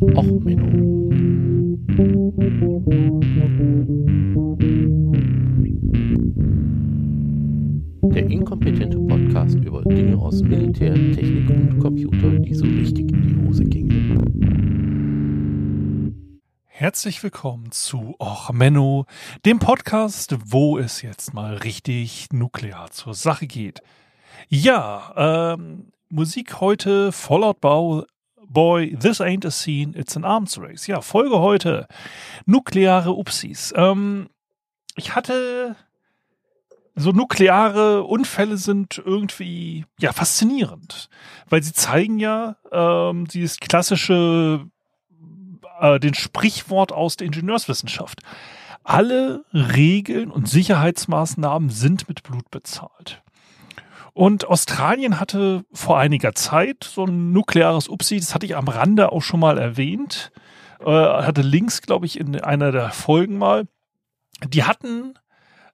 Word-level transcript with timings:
Och, 0.00 0.24
Menno. 0.24 1.10
Der 8.08 8.26
inkompetente 8.30 8.98
Podcast 8.98 9.56
über 9.56 9.82
Dinge 9.82 10.16
aus 10.16 10.40
Militär, 10.42 10.94
Technik 10.94 11.50
und 11.50 11.78
Computer, 11.80 12.30
die 12.30 12.54
so 12.54 12.64
richtig 12.64 13.12
in 13.12 13.22
die 13.22 13.46
Hose 13.46 13.62
gingen. 13.64 14.00
Herzlich 16.64 17.22
willkommen 17.22 17.70
zu 17.70 18.14
Och 18.18 18.50
Menno, 18.54 19.04
dem 19.44 19.58
Podcast, 19.58 20.34
wo 20.46 20.78
es 20.78 21.02
jetzt 21.02 21.34
mal 21.34 21.56
richtig 21.56 22.28
nuklear 22.32 22.90
zur 22.90 23.12
Sache 23.12 23.46
geht. 23.46 23.82
Ja, 24.48 25.52
ähm, 25.58 25.92
Musik 26.08 26.62
heute 26.62 27.12
Fallout 27.12 27.60
Bow 27.60 28.06
Boy, 28.50 28.96
this 28.96 29.20
ain't 29.20 29.44
a 29.44 29.50
scene, 29.52 29.94
it's 29.96 30.16
an 30.16 30.24
arms 30.24 30.58
race. 30.58 30.88
Ja, 30.88 31.00
Folge 31.02 31.38
heute. 31.38 31.86
Nukleare 32.46 33.12
Upsis. 33.12 33.72
Ähm, 33.76 34.28
ich 34.96 35.14
hatte 35.14 35.76
so 36.96 37.12
nukleare 37.12 38.02
Unfälle 38.02 38.56
sind 38.56 39.00
irgendwie 39.04 39.86
ja 40.00 40.12
faszinierend, 40.12 41.08
weil 41.48 41.62
sie 41.62 41.72
zeigen 41.72 42.18
ja 42.18 42.56
ähm, 42.72 43.28
dieses 43.28 43.58
klassische, 43.58 44.66
äh, 45.78 46.00
den 46.00 46.14
Sprichwort 46.14 46.90
aus 46.90 47.16
der 47.16 47.28
Ingenieurswissenschaft. 47.28 48.20
Alle 48.82 49.44
Regeln 49.54 50.32
und 50.32 50.48
Sicherheitsmaßnahmen 50.48 51.70
sind 51.70 52.08
mit 52.08 52.24
Blut 52.24 52.50
bezahlt. 52.50 53.22
Und 54.12 54.46
Australien 54.46 55.20
hatte 55.20 55.64
vor 55.72 55.98
einiger 55.98 56.34
Zeit 56.34 56.84
so 56.84 57.04
ein 57.04 57.32
nukleares 57.32 57.88
Upsi, 57.88 58.18
das 58.18 58.34
hatte 58.34 58.46
ich 58.46 58.56
am 58.56 58.68
Rande 58.68 59.12
auch 59.12 59.22
schon 59.22 59.40
mal 59.40 59.58
erwähnt, 59.58 60.32
äh, 60.80 60.90
hatte 60.90 61.42
Links, 61.42 61.82
glaube 61.82 62.06
ich, 62.06 62.18
in 62.18 62.40
einer 62.40 62.72
der 62.72 62.90
Folgen 62.90 63.38
mal. 63.38 63.66
Die 64.48 64.64
hatten 64.64 65.14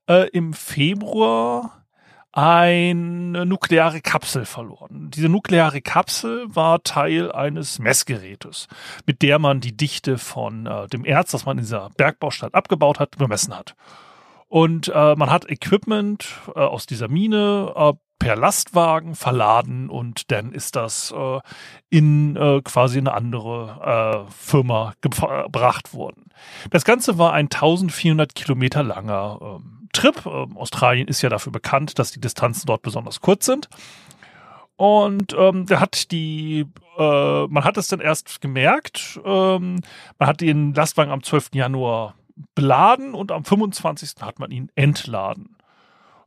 äh, 0.08 0.28
im 0.30 0.52
Februar 0.52 1.86
eine 2.32 3.46
nukleare 3.46 4.02
Kapsel 4.02 4.44
verloren. 4.44 5.10
Diese 5.10 5.30
nukleare 5.30 5.80
Kapsel 5.80 6.44
war 6.54 6.82
Teil 6.82 7.32
eines 7.32 7.78
Messgerätes, 7.78 8.68
mit 9.06 9.22
der 9.22 9.38
man 9.38 9.60
die 9.60 9.74
Dichte 9.74 10.18
von 10.18 10.66
äh, 10.66 10.86
dem 10.88 11.06
Erz, 11.06 11.30
das 11.30 11.46
man 11.46 11.56
in 11.56 11.64
dieser 11.64 11.88
Bergbaustadt 11.96 12.54
abgebaut 12.54 13.00
hat, 13.00 13.16
bemessen 13.16 13.56
hat. 13.56 13.74
Und 14.48 14.88
äh, 14.94 15.14
man 15.16 15.30
hat 15.30 15.48
Equipment 15.50 16.28
äh, 16.54 16.60
aus 16.60 16.84
dieser 16.84 17.08
Mine 17.08 17.72
äh, 17.74 17.92
per 18.18 18.36
Lastwagen 18.36 19.14
verladen 19.14 19.90
und 19.90 20.30
dann 20.30 20.52
ist 20.52 20.76
das 20.76 21.12
äh, 21.16 21.40
in 21.90 22.36
äh, 22.36 22.60
quasi 22.62 22.98
eine 22.98 23.12
andere 23.12 24.26
äh, 24.26 24.32
Firma 24.32 24.94
gebracht 25.00 25.94
worden. 25.94 26.30
Das 26.70 26.84
Ganze 26.84 27.18
war 27.18 27.32
ein 27.32 27.46
1400 27.46 28.34
Kilometer 28.34 28.82
langer 28.82 29.38
ähm, 29.42 29.88
Trip. 29.92 30.24
Ähm, 30.26 30.56
Australien 30.56 31.08
ist 31.08 31.22
ja 31.22 31.28
dafür 31.28 31.52
bekannt, 31.52 31.98
dass 31.98 32.10
die 32.10 32.20
Distanzen 32.20 32.66
dort 32.66 32.82
besonders 32.82 33.20
kurz 33.20 33.46
sind. 33.46 33.68
Und 34.76 35.34
ähm, 35.38 35.66
der 35.66 35.80
hat 35.80 36.10
die, 36.10 36.66
äh, 36.98 37.46
man 37.46 37.64
hat 37.64 37.78
es 37.78 37.88
dann 37.88 38.00
erst 38.00 38.40
gemerkt, 38.42 39.18
ähm, 39.24 39.80
man 40.18 40.28
hat 40.28 40.42
den 40.42 40.74
Lastwagen 40.74 41.10
am 41.10 41.22
12. 41.22 41.50
Januar 41.54 42.14
beladen 42.54 43.14
und 43.14 43.32
am 43.32 43.44
25. 43.44 44.16
hat 44.20 44.38
man 44.38 44.50
ihn 44.50 44.70
entladen. 44.74 45.55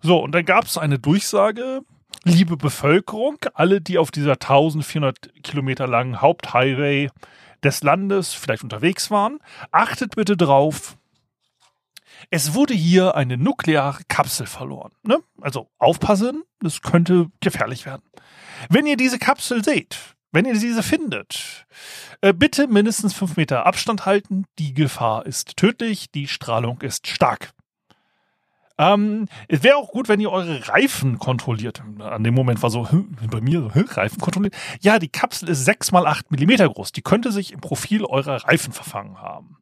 So, 0.02 0.23
und 0.23 0.33
dann 0.33 0.45
gab 0.45 0.66
es 0.66 0.78
eine 0.78 1.00
Durchsage, 1.00 1.81
liebe 2.23 2.58
Bevölkerung, 2.58 3.38
alle, 3.53 3.81
die 3.81 3.97
auf 3.97 4.11
dieser 4.11 4.33
1400 4.33 5.44
Kilometer 5.44 5.88
langen 5.88 6.22
Haupthighway 6.22 7.09
des 7.64 7.83
Landes 7.83 8.33
vielleicht 8.33 8.64
unterwegs 8.64 9.11
waren, 9.11 9.39
achtet 9.72 10.16
bitte 10.16 10.38
drauf, 10.38 10.97
es 12.30 12.53
wurde 12.53 12.73
hier 12.73 13.16
eine 13.16 13.38
nukleare 13.38 14.03
Kapsel 14.08 14.45
verloren. 14.45 14.92
Ne? 15.04 15.20
Also 15.42 15.70
aufpassen, 15.77 16.43
das 16.59 16.82
könnte 16.82 17.27
gefährlich 17.39 17.86
werden. 17.86 18.04
Wenn 18.70 18.86
ihr 18.86 18.98
diese 18.98 19.20
Kapsel 19.20 19.64
seht, 19.64 19.98
wenn 20.32 20.45
ihr 20.45 20.54
diese 20.54 20.83
findet, 20.83 21.65
äh, 22.21 22.33
bitte 22.33 22.67
mindestens 22.67 23.14
fünf 23.14 23.38
Meter 23.38 23.65
Abstand 23.65 24.05
halten. 24.05 24.45
Die 24.59 24.73
Gefahr 24.73 25.26
ist 25.26 25.58
tödlich, 25.58 26.11
die 26.11 26.27
Strahlung 26.27 26.82
ist 26.82 27.08
stark. 27.08 27.52
Ähm, 28.79 29.27
es 29.49 29.61
wäre 29.61 29.75
auch 29.75 29.89
gut, 29.89 30.07
wenn 30.07 30.21
ihr 30.21 30.31
eure 30.31 30.69
Reifen 30.69 31.19
kontrolliert. 31.19 31.83
An 31.99 32.23
dem 32.23 32.33
Moment 32.33 32.63
war 32.63 32.69
so, 32.69 32.87
bei 33.29 33.41
mir 33.41 33.61
so, 33.61 33.67
Reifen 33.67 34.19
kontrolliert. 34.19 34.55
Ja, 34.79 34.97
die 34.97 35.09
Kapsel 35.09 35.49
ist 35.49 35.65
6 35.65 35.91
mal 35.91 36.07
8 36.07 36.31
Millimeter 36.31 36.67
groß. 36.67 36.93
Die 36.93 37.01
könnte 37.01 37.31
sich 37.33 37.51
im 37.51 37.59
Profil 37.59 38.05
eurer 38.05 38.45
Reifen 38.45 38.71
verfangen 38.71 39.21
haben. 39.21 39.57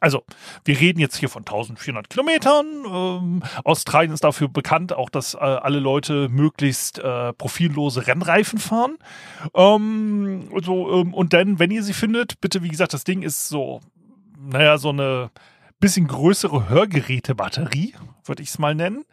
Also, 0.00 0.22
wir 0.64 0.78
reden 0.78 1.00
jetzt 1.00 1.16
hier 1.16 1.28
von 1.28 1.40
1400 1.40 2.08
Kilometern. 2.08 2.66
Ähm, 2.86 3.42
Australien 3.64 4.12
ist 4.12 4.22
dafür 4.22 4.48
bekannt, 4.48 4.92
auch 4.92 5.10
dass 5.10 5.34
äh, 5.34 5.38
alle 5.38 5.80
Leute 5.80 6.28
möglichst 6.28 7.00
äh, 7.00 7.32
profillose 7.32 8.06
Rennreifen 8.06 8.60
fahren. 8.60 8.98
Ähm, 9.54 10.48
so, 10.62 11.00
ähm, 11.00 11.12
und 11.12 11.32
dann, 11.32 11.58
wenn 11.58 11.72
ihr 11.72 11.82
sie 11.82 11.94
findet, 11.94 12.40
bitte, 12.40 12.62
wie 12.62 12.68
gesagt, 12.68 12.92
das 12.92 13.02
Ding 13.02 13.22
ist 13.22 13.48
so, 13.48 13.80
naja, 14.38 14.78
so 14.78 14.90
eine 14.90 15.30
bisschen 15.80 16.06
größere 16.06 16.68
Hörgerätebatterie, 16.68 17.94
würde 18.24 18.42
ich 18.42 18.50
es 18.50 18.58
mal 18.58 18.74
nennen. 18.74 19.04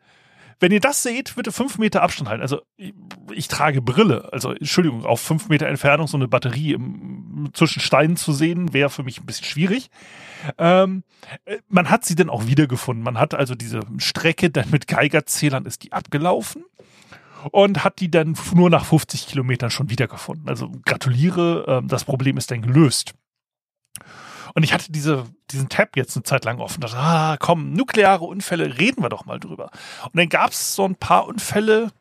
Wenn 0.59 0.71
ihr 0.71 0.79
das 0.79 1.03
seht, 1.03 1.35
bitte 1.35 1.51
fünf 1.51 1.77
Meter 1.77 2.01
Abstand 2.01 2.29
halten. 2.29 2.41
Also 2.41 2.61
ich, 2.77 2.93
ich, 3.33 3.47
trage 3.49 3.81
Brille. 3.81 4.29
Also 4.31 4.51
Entschuldigung, 4.51 5.03
auf 5.05 5.19
fünf 5.19 5.49
Meter 5.49 5.67
Entfernung 5.67 6.07
so 6.07 6.15
eine 6.15 6.29
Batterie 6.29 6.73
im, 6.73 7.49
zwischen 7.53 7.81
Steinen 7.81 8.15
zu 8.15 8.31
sehen, 8.31 8.73
wäre 8.73 8.89
für 8.89 9.03
mich 9.03 9.19
ein 9.19 9.25
bisschen 9.25 9.45
schwierig. 9.45 9.89
Ähm, 10.57 11.03
äh, 11.43 11.57
man 11.67 11.89
hat 11.89 12.05
sie 12.05 12.15
dann 12.15 12.29
auch 12.29 12.47
wiedergefunden. 12.47 13.03
Man 13.03 13.19
hat 13.19 13.33
also 13.33 13.53
diese 13.53 13.81
Strecke 13.97 14.49
dann 14.49 14.69
mit 14.69 14.87
Geigerzählern 14.87 15.65
ist 15.65 15.83
die 15.83 15.91
abgelaufen 15.91 16.63
und 17.51 17.83
hat 17.83 17.99
die 17.99 18.09
dann 18.09 18.37
nur 18.53 18.69
nach 18.69 18.85
50 18.85 19.27
Kilometern 19.27 19.71
schon 19.71 19.89
wiedergefunden. 19.89 20.47
Also 20.47 20.71
gratuliere, 20.85 21.81
äh, 21.83 21.87
das 21.87 22.05
Problem 22.05 22.37
ist 22.37 22.49
dann 22.49 22.61
gelöst. 22.61 23.13
Und 24.55 24.63
ich 24.63 24.73
hatte 24.73 24.91
diese, 24.91 25.25
diesen 25.51 25.69
Tab 25.69 25.97
jetzt 25.97 26.16
eine 26.16 26.23
Zeit 26.23 26.45
lang 26.45 26.59
offen. 26.59 26.79
Dachte, 26.81 26.97
ah, 26.97 27.35
komm, 27.38 27.73
nukleare 27.73 28.23
Unfälle, 28.23 28.79
reden 28.79 29.03
wir 29.03 29.09
doch 29.09 29.25
mal 29.25 29.39
drüber. 29.39 29.69
Und 30.03 30.16
dann 30.16 30.29
gab 30.29 30.51
es 30.51 30.75
so 30.75 30.85
ein 30.85 30.95
paar 30.95 31.27
Unfälle, 31.27 31.91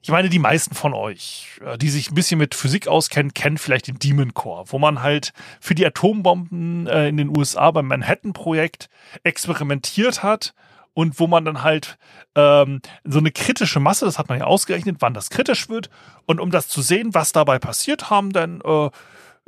ich 0.00 0.10
meine, 0.10 0.28
die 0.28 0.38
meisten 0.38 0.74
von 0.74 0.94
euch, 0.94 1.60
äh, 1.64 1.76
die 1.76 1.90
sich 1.90 2.10
ein 2.10 2.14
bisschen 2.14 2.38
mit 2.38 2.54
Physik 2.54 2.86
auskennen, 2.86 3.34
kennen 3.34 3.58
vielleicht 3.58 3.88
den 3.88 3.98
Demon 3.98 4.32
Core, 4.32 4.66
wo 4.68 4.78
man 4.78 5.02
halt 5.02 5.32
für 5.60 5.74
die 5.74 5.84
Atombomben 5.84 6.86
äh, 6.86 7.08
in 7.08 7.16
den 7.16 7.36
USA 7.36 7.72
beim 7.72 7.88
Manhattan-Projekt 7.88 8.88
experimentiert 9.24 10.22
hat 10.22 10.54
und 10.94 11.18
wo 11.18 11.26
man 11.26 11.44
dann 11.44 11.62
halt 11.62 11.98
ähm, 12.36 12.80
so 13.04 13.18
eine 13.18 13.32
kritische 13.32 13.80
Masse, 13.80 14.04
das 14.04 14.18
hat 14.18 14.28
man 14.28 14.38
ja 14.38 14.46
ausgerechnet, 14.46 14.96
wann 15.00 15.14
das 15.14 15.30
kritisch 15.30 15.68
wird. 15.68 15.90
Und 16.26 16.40
um 16.40 16.50
das 16.50 16.68
zu 16.68 16.80
sehen, 16.80 17.14
was 17.14 17.32
dabei 17.32 17.58
passiert, 17.58 18.08
haben 18.08 18.32
dann 18.32 18.60
äh, 18.60 18.90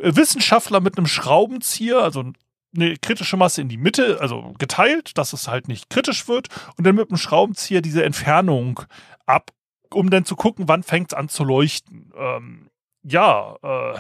Wissenschaftler 0.03 0.81
mit 0.81 0.97
einem 0.97 1.06
Schraubenzieher, 1.06 1.99
also 1.99 2.25
eine 2.75 2.97
kritische 2.97 3.37
Masse 3.37 3.61
in 3.61 3.69
die 3.69 3.77
Mitte, 3.77 4.19
also 4.21 4.55
geteilt, 4.59 5.19
dass 5.19 5.33
es 5.33 5.49
halt 5.49 5.69
nicht 5.69 5.91
kritisch 5.91 6.28
wird, 6.28 6.49
und 6.77 6.87
dann 6.87 6.94
mit 6.94 7.11
einem 7.11 7.19
Schraubenzieher 7.19 7.83
diese 7.83 8.05
Entfernung 8.05 8.81
ab, 9.27 9.50
um 9.93 10.10
dann 10.10 10.25
zu 10.25 10.37
gucken, 10.37 10.69
wann 10.69 10.83
fängt 10.83 11.12
es 11.12 11.19
an 11.19 11.28
zu 11.28 11.44
leuchten. 11.44 12.12
Ähm, 12.16 12.69
ja, 13.03 13.56
äh, 13.62 13.99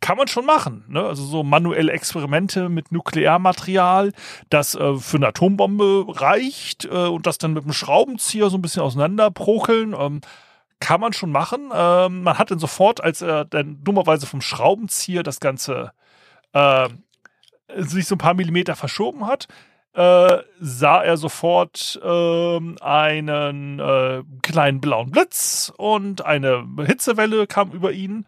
kann 0.00 0.16
man 0.16 0.28
schon 0.28 0.46
machen. 0.46 0.84
Ne? 0.88 1.02
Also 1.02 1.24
so 1.24 1.42
manuelle 1.42 1.92
Experimente 1.92 2.68
mit 2.68 2.92
Nuklearmaterial, 2.92 4.12
das 4.48 4.74
äh, 4.74 4.96
für 4.96 5.16
eine 5.16 5.28
Atombombe 5.28 6.04
reicht 6.08 6.84
äh, 6.84 6.88
und 6.88 7.26
das 7.26 7.38
dann 7.38 7.52
mit 7.52 7.64
einem 7.64 7.72
Schraubenzieher 7.72 8.48
so 8.50 8.58
ein 8.58 8.62
bisschen 8.62 8.82
auseinanderprokeln. 8.82 9.94
Ähm, 9.98 10.20
kann 10.80 11.00
man 11.00 11.12
schon 11.12 11.30
machen. 11.30 11.70
Ähm, 11.74 12.22
man 12.22 12.38
hat 12.38 12.50
dann 12.50 12.58
sofort, 12.58 13.02
als 13.02 13.22
er 13.22 13.44
dann 13.44 13.82
dummerweise 13.82 14.26
vom 14.26 14.40
Schraubenzieher 14.40 15.22
das 15.22 15.40
Ganze 15.40 15.92
äh, 16.52 16.88
sich 17.76 18.06
so 18.06 18.14
ein 18.14 18.18
paar 18.18 18.34
Millimeter 18.34 18.76
verschoben 18.76 19.26
hat, 19.26 19.48
äh, 19.94 20.38
sah 20.60 21.02
er 21.02 21.16
sofort 21.16 22.00
äh, 22.02 22.60
einen 22.80 23.78
äh, 23.80 24.22
kleinen 24.42 24.80
blauen 24.80 25.10
Blitz 25.10 25.72
und 25.76 26.24
eine 26.24 26.66
Hitzewelle 26.86 27.46
kam 27.46 27.72
über 27.72 27.92
ihn. 27.92 28.26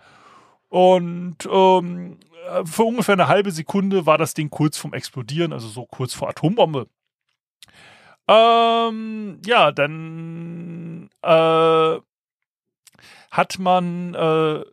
Und 0.68 1.48
ähm, 1.50 2.18
für 2.64 2.82
ungefähr 2.84 3.14
eine 3.14 3.28
halbe 3.28 3.50
Sekunde 3.50 4.06
war 4.06 4.18
das 4.18 4.34
Ding 4.34 4.50
kurz 4.50 4.78
vorm 4.78 4.94
Explodieren, 4.94 5.52
also 5.52 5.68
so 5.68 5.86
kurz 5.86 6.14
vor 6.14 6.28
Atombombe. 6.28 6.86
Ähm, 8.28 9.40
ja, 9.44 9.72
dann 9.72 11.10
äh, 11.22 12.00
hat 13.30 13.58
man 13.58 14.14
äh, 14.14 14.64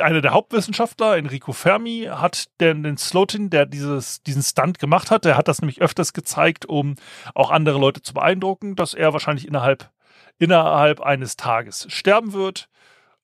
einer 0.00 0.20
der 0.20 0.32
Hauptwissenschaftler, 0.32 1.16
Enrico 1.16 1.52
Fermi, 1.52 2.08
hat 2.10 2.46
den, 2.60 2.82
den 2.82 2.96
Slotin, 2.96 3.50
der 3.50 3.66
dieses, 3.66 4.22
diesen 4.22 4.42
Stunt 4.42 4.78
gemacht 4.78 5.10
hat, 5.10 5.24
der 5.24 5.36
hat 5.36 5.48
das 5.48 5.60
nämlich 5.60 5.80
öfters 5.80 6.12
gezeigt, 6.12 6.66
um 6.66 6.96
auch 7.34 7.50
andere 7.50 7.78
Leute 7.78 8.02
zu 8.02 8.14
beeindrucken, 8.14 8.74
dass 8.74 8.94
er 8.94 9.12
wahrscheinlich 9.12 9.46
innerhalb, 9.46 9.90
innerhalb 10.38 11.00
eines 11.00 11.36
Tages 11.36 11.86
sterben 11.88 12.32
wird. 12.32 12.68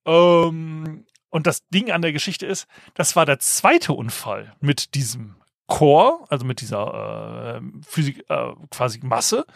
Ähm, 0.06 1.04
und 1.30 1.46
das 1.46 1.66
Ding 1.68 1.90
an 1.90 2.02
der 2.02 2.12
Geschichte 2.12 2.46
ist, 2.46 2.66
das 2.94 3.16
war 3.16 3.26
der 3.26 3.38
zweite 3.38 3.92
Unfall 3.92 4.54
mit 4.60 4.94
diesem 4.94 5.36
Core, 5.66 6.24
also 6.28 6.44
mit 6.44 6.60
dieser 6.60 7.56
äh, 7.56 7.82
Physik, 7.86 8.24
äh, 8.28 8.52
quasi 8.70 9.00
Masse. 9.02 9.46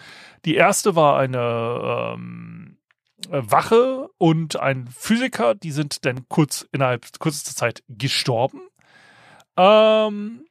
Die 0.45 0.55
erste 0.55 0.97
war 0.97 1.19
eine 1.19 2.15
ähm, 2.15 2.79
Wache 3.31 4.09
und 4.19 4.59
ein 4.59 4.89
Physiker, 4.89 5.55
die 5.55 5.73
sind 5.73 6.05
dann 6.05 6.29
kurz 6.29 6.67
innerhalb 6.73 7.07
kürzester 7.19 7.55
Zeit 7.55 7.83
gestorben. 7.89 8.61
Ähm, 9.57 10.47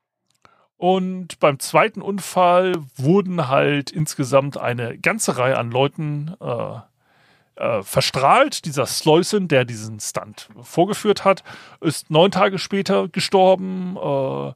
und 0.77 1.39
beim 1.39 1.59
zweiten 1.59 2.01
Unfall 2.01 2.73
wurden 2.97 3.47
halt 3.47 3.91
insgesamt 3.91 4.57
eine 4.57 4.97
ganze 4.97 5.37
Reihe 5.37 5.57
an 5.57 5.71
Leuten 5.71 6.35
äh, 6.41 6.79
äh, 7.55 7.83
verstrahlt. 7.83 8.65
Dieser 8.65 8.85
Sleusen, 8.85 9.47
der 9.47 9.65
diesen 9.65 9.99
Stunt 9.99 10.49
vorgeführt 10.61 11.23
hat, 11.23 11.43
ist 11.81 12.11
neun 12.11 12.31
Tage 12.31 12.59
später 12.59 13.07
gestorben. 13.07 13.95
Äh, 13.95 14.53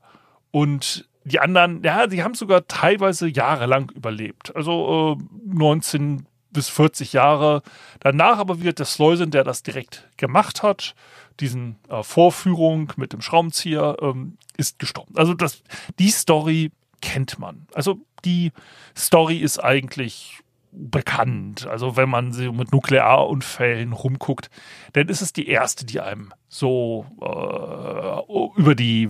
und 0.51 1.07
die 1.23 1.39
anderen, 1.39 1.83
ja, 1.83 2.07
die 2.07 2.23
haben 2.23 2.33
sogar 2.33 2.67
teilweise 2.67 3.27
jahrelang 3.27 3.89
überlebt. 3.91 4.55
Also 4.55 5.17
äh, 5.19 5.23
19 5.45 6.25
bis 6.51 6.69
40 6.69 7.13
Jahre. 7.13 7.61
Danach 7.99 8.37
aber 8.37 8.61
wird 8.61 8.79
der 8.79 8.85
Sleusen, 8.85 9.31
der 9.31 9.43
das 9.43 9.63
direkt 9.63 10.07
gemacht 10.17 10.63
hat, 10.63 10.95
diesen 11.39 11.77
äh, 11.89 12.03
Vorführung 12.03 12.93
mit 12.97 13.13
dem 13.13 13.21
Schraubenzieher, 13.21 13.97
ähm, 14.01 14.37
ist 14.57 14.79
gestorben. 14.79 15.15
Also 15.15 15.33
das, 15.33 15.63
die 15.99 16.09
Story 16.09 16.71
kennt 17.01 17.39
man. 17.39 17.67
Also 17.73 17.99
die 18.25 18.51
Story 18.95 19.37
ist 19.37 19.59
eigentlich 19.59 20.39
bekannt. 20.71 21.65
Also 21.67 21.95
wenn 21.95 22.09
man 22.09 22.31
sie 22.31 22.51
mit 22.51 22.71
Nuklearunfällen 22.71 23.93
rumguckt, 23.93 24.49
dann 24.93 25.07
ist 25.07 25.21
es 25.21 25.33
die 25.33 25.47
erste, 25.47 25.85
die 25.85 25.99
einem 25.99 26.33
so 26.47 27.05
äh, 27.21 28.59
über 28.59 28.75
die 28.75 29.09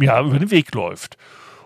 ja 0.00 0.20
über 0.20 0.38
den 0.38 0.50
Weg 0.50 0.74
läuft. 0.74 1.16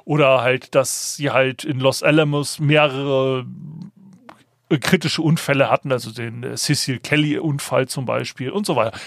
Oder 0.05 0.41
halt, 0.41 0.75
dass 0.75 1.17
sie 1.17 1.31
halt 1.31 1.65
in 1.65 1.79
Los 1.79 2.03
Alamos 2.03 2.59
mehrere 2.59 3.47
kritische 4.79 5.23
Unfälle 5.23 5.71
hatten, 5.71 5.93
also 5.93 6.11
den 6.11 6.43
äh, 6.43 6.57
Cecil 6.57 6.99
Kelly-Unfall 7.01 7.89
zum 7.89 8.05
Beispiel 8.05 8.51
und 8.51 8.67
so 8.67 8.77
weiter. 8.77 8.99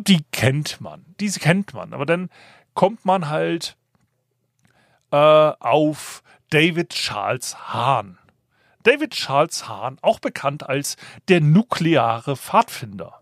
Die 0.00 0.24
kennt 0.32 0.80
man, 0.80 1.04
diese 1.20 1.40
kennt 1.40 1.74
man. 1.74 1.92
Aber 1.92 2.06
dann 2.06 2.30
kommt 2.74 3.04
man 3.04 3.28
halt 3.28 3.76
äh, 5.10 5.16
auf 5.16 6.22
David 6.50 6.90
Charles 6.90 7.72
Hahn. 7.72 8.18
David 8.82 9.12
Charles 9.12 9.68
Hahn, 9.68 9.98
auch 10.02 10.18
bekannt 10.18 10.68
als 10.68 10.96
der 11.28 11.40
nukleare 11.40 12.36
Pfadfinder. 12.36 13.20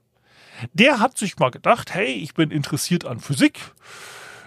Der 0.73 1.01
hat 1.01 1.19
sich 1.19 1.39
mal 1.39 1.51
gedacht, 1.51 1.95
hey, 1.95 2.13
ich 2.13 2.35
bin 2.35 2.51
interessiert 2.51 3.05
an 3.05 3.21
Physik. 3.21 3.59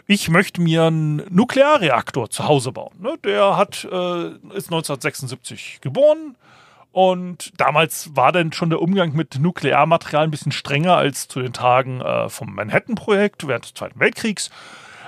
Ich 0.06 0.30
möchte 0.30 0.62
mir 0.62 0.84
einen 0.84 1.24
Nuklearreaktor 1.34 2.30
zu 2.30 2.48
Hause 2.48 2.72
bauen. 2.72 2.94
Ne? 3.00 3.18
Der 3.24 3.56
hat, 3.56 3.86
äh, 3.86 4.28
ist 4.28 4.68
1976 4.68 5.80
geboren, 5.82 6.36
und 6.94 7.60
damals 7.60 8.16
war 8.16 8.32
dann 8.32 8.54
schon 8.54 8.70
der 8.70 8.80
Umgang 8.80 9.16
mit 9.16 9.40
Nuklearmaterial 9.40 10.26
ein 10.26 10.32
bisschen 10.32 10.52
strenger 10.52 10.96
als 10.96 11.28
zu 11.28 11.42
den 11.42 11.52
Tagen 11.52 12.02
äh, 12.02 12.30
vom 12.30 12.54
Manhattan-Projekt 12.54 13.48
während 13.48 13.66
des 13.66 13.74
Zweiten 13.74 14.00
Weltkriegs. 14.00 14.52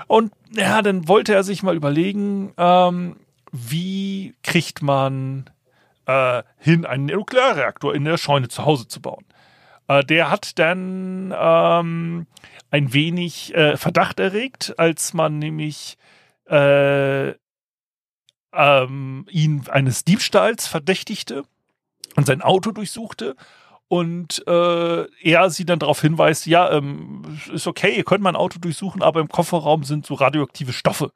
Und 0.08 0.34
ja, 0.50 0.82
dann 0.82 1.08
wollte 1.08 1.36
er 1.36 1.44
sich 1.44 1.62
mal 1.62 1.76
überlegen, 1.76 2.54
ähm, 2.58 3.18
wie 3.52 4.34
kriegt 4.42 4.82
man 4.82 5.46
äh, 6.08 6.42
hin, 6.58 6.88
einen 6.88 7.06
Nuklearreaktor 7.06 7.94
in 7.94 8.04
der 8.04 8.18
Scheune 8.18 8.48
zu 8.48 8.66
Hause 8.66 8.88
zu 8.88 9.00
bauen. 9.00 9.26
Äh, 9.88 10.04
der 10.04 10.32
hat 10.32 10.58
dann 10.58 11.32
ähm, 11.38 12.26
ein 12.72 12.94
wenig 12.94 13.54
äh, 13.54 13.78
Verdacht 13.78 14.20
erregt, 14.20 14.74
als 14.80 15.14
man 15.14 15.38
nämlich 15.38 16.00
äh, 16.50 17.36
ähm, 18.54 19.28
ihn 19.30 19.66
eines 19.70 20.04
Diebstahls 20.04 20.66
verdächtigte 20.66 21.44
und 22.16 22.26
sein 22.26 22.42
Auto 22.42 22.72
durchsuchte 22.72 23.36
und 23.88 24.46
äh, 24.48 25.06
er 25.22 25.50
sie 25.50 25.66
dann 25.66 25.80
darauf 25.80 26.02
hinweist, 26.02 26.48
ja, 26.48 26.72
ähm, 26.72 27.22
ist 27.54 27.68
okay, 27.68 27.96
ihr 27.96 28.04
könnt 28.04 28.24
mein 28.24 28.36
Auto 28.36 28.60
durchsuchen, 28.60 29.04
aber 29.04 29.20
im 29.20 29.30
Kofferraum 29.30 29.84
sind 29.84 30.06
so 30.06 30.16
radioaktive 30.16 30.74
Stoffe. 30.74 31.12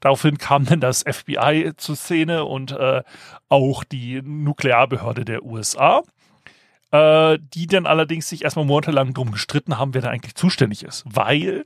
Daraufhin 0.00 0.38
kam 0.38 0.64
dann 0.64 0.80
das 0.80 1.02
FBI 1.02 1.72
zur 1.76 1.96
Szene 1.96 2.44
und 2.44 2.72
äh, 2.72 3.02
auch 3.48 3.84
die 3.84 4.22
Nuklearbehörde 4.22 5.24
der 5.24 5.44
USA, 5.44 6.02
äh, 6.92 7.38
die 7.40 7.66
dann 7.66 7.86
allerdings 7.86 8.28
sich 8.28 8.44
erstmal 8.44 8.64
monatelang 8.64 9.14
drum 9.14 9.32
gestritten 9.32 9.78
haben, 9.78 9.94
wer 9.94 10.02
da 10.02 10.10
eigentlich 10.10 10.34
zuständig 10.34 10.84
ist, 10.84 11.04
weil 11.06 11.64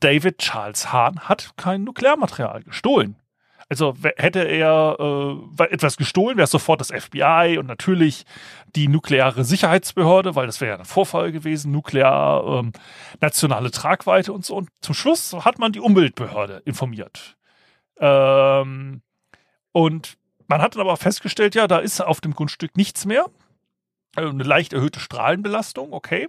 David 0.00 0.38
Charles 0.38 0.92
Hahn 0.92 1.20
hat 1.20 1.52
kein 1.56 1.84
Nuklearmaterial 1.84 2.64
gestohlen. 2.64 3.16
Also 3.72 3.94
hätte 4.18 4.40
er 4.40 4.98
äh, 5.58 5.64
etwas 5.70 5.96
gestohlen, 5.96 6.36
wäre 6.36 6.46
sofort 6.46 6.82
das 6.82 6.90
FBI 6.90 7.56
und 7.58 7.64
natürlich 7.64 8.26
die 8.76 8.86
nukleare 8.86 9.44
Sicherheitsbehörde, 9.44 10.36
weil 10.36 10.44
das 10.44 10.60
wäre 10.60 10.72
ja 10.72 10.78
ein 10.78 10.84
Vorfall 10.84 11.32
gewesen, 11.32 11.72
nuklear 11.72 12.44
ähm, 12.44 12.72
nationale 13.22 13.70
Tragweite 13.70 14.34
und 14.34 14.44
so. 14.44 14.56
Und 14.56 14.68
zum 14.82 14.94
Schluss 14.94 15.32
hat 15.32 15.58
man 15.58 15.72
die 15.72 15.80
Umweltbehörde 15.80 16.60
informiert. 16.66 17.38
Ähm, 17.96 19.00
und 19.72 20.18
man 20.48 20.60
hat 20.60 20.74
dann 20.74 20.82
aber 20.82 20.98
festgestellt, 20.98 21.54
ja, 21.54 21.66
da 21.66 21.78
ist 21.78 22.02
auf 22.02 22.20
dem 22.20 22.34
Grundstück 22.34 22.76
nichts 22.76 23.06
mehr. 23.06 23.24
Also 24.16 24.28
eine 24.28 24.44
leicht 24.44 24.74
erhöhte 24.74 25.00
Strahlenbelastung, 25.00 25.94
okay. 25.94 26.28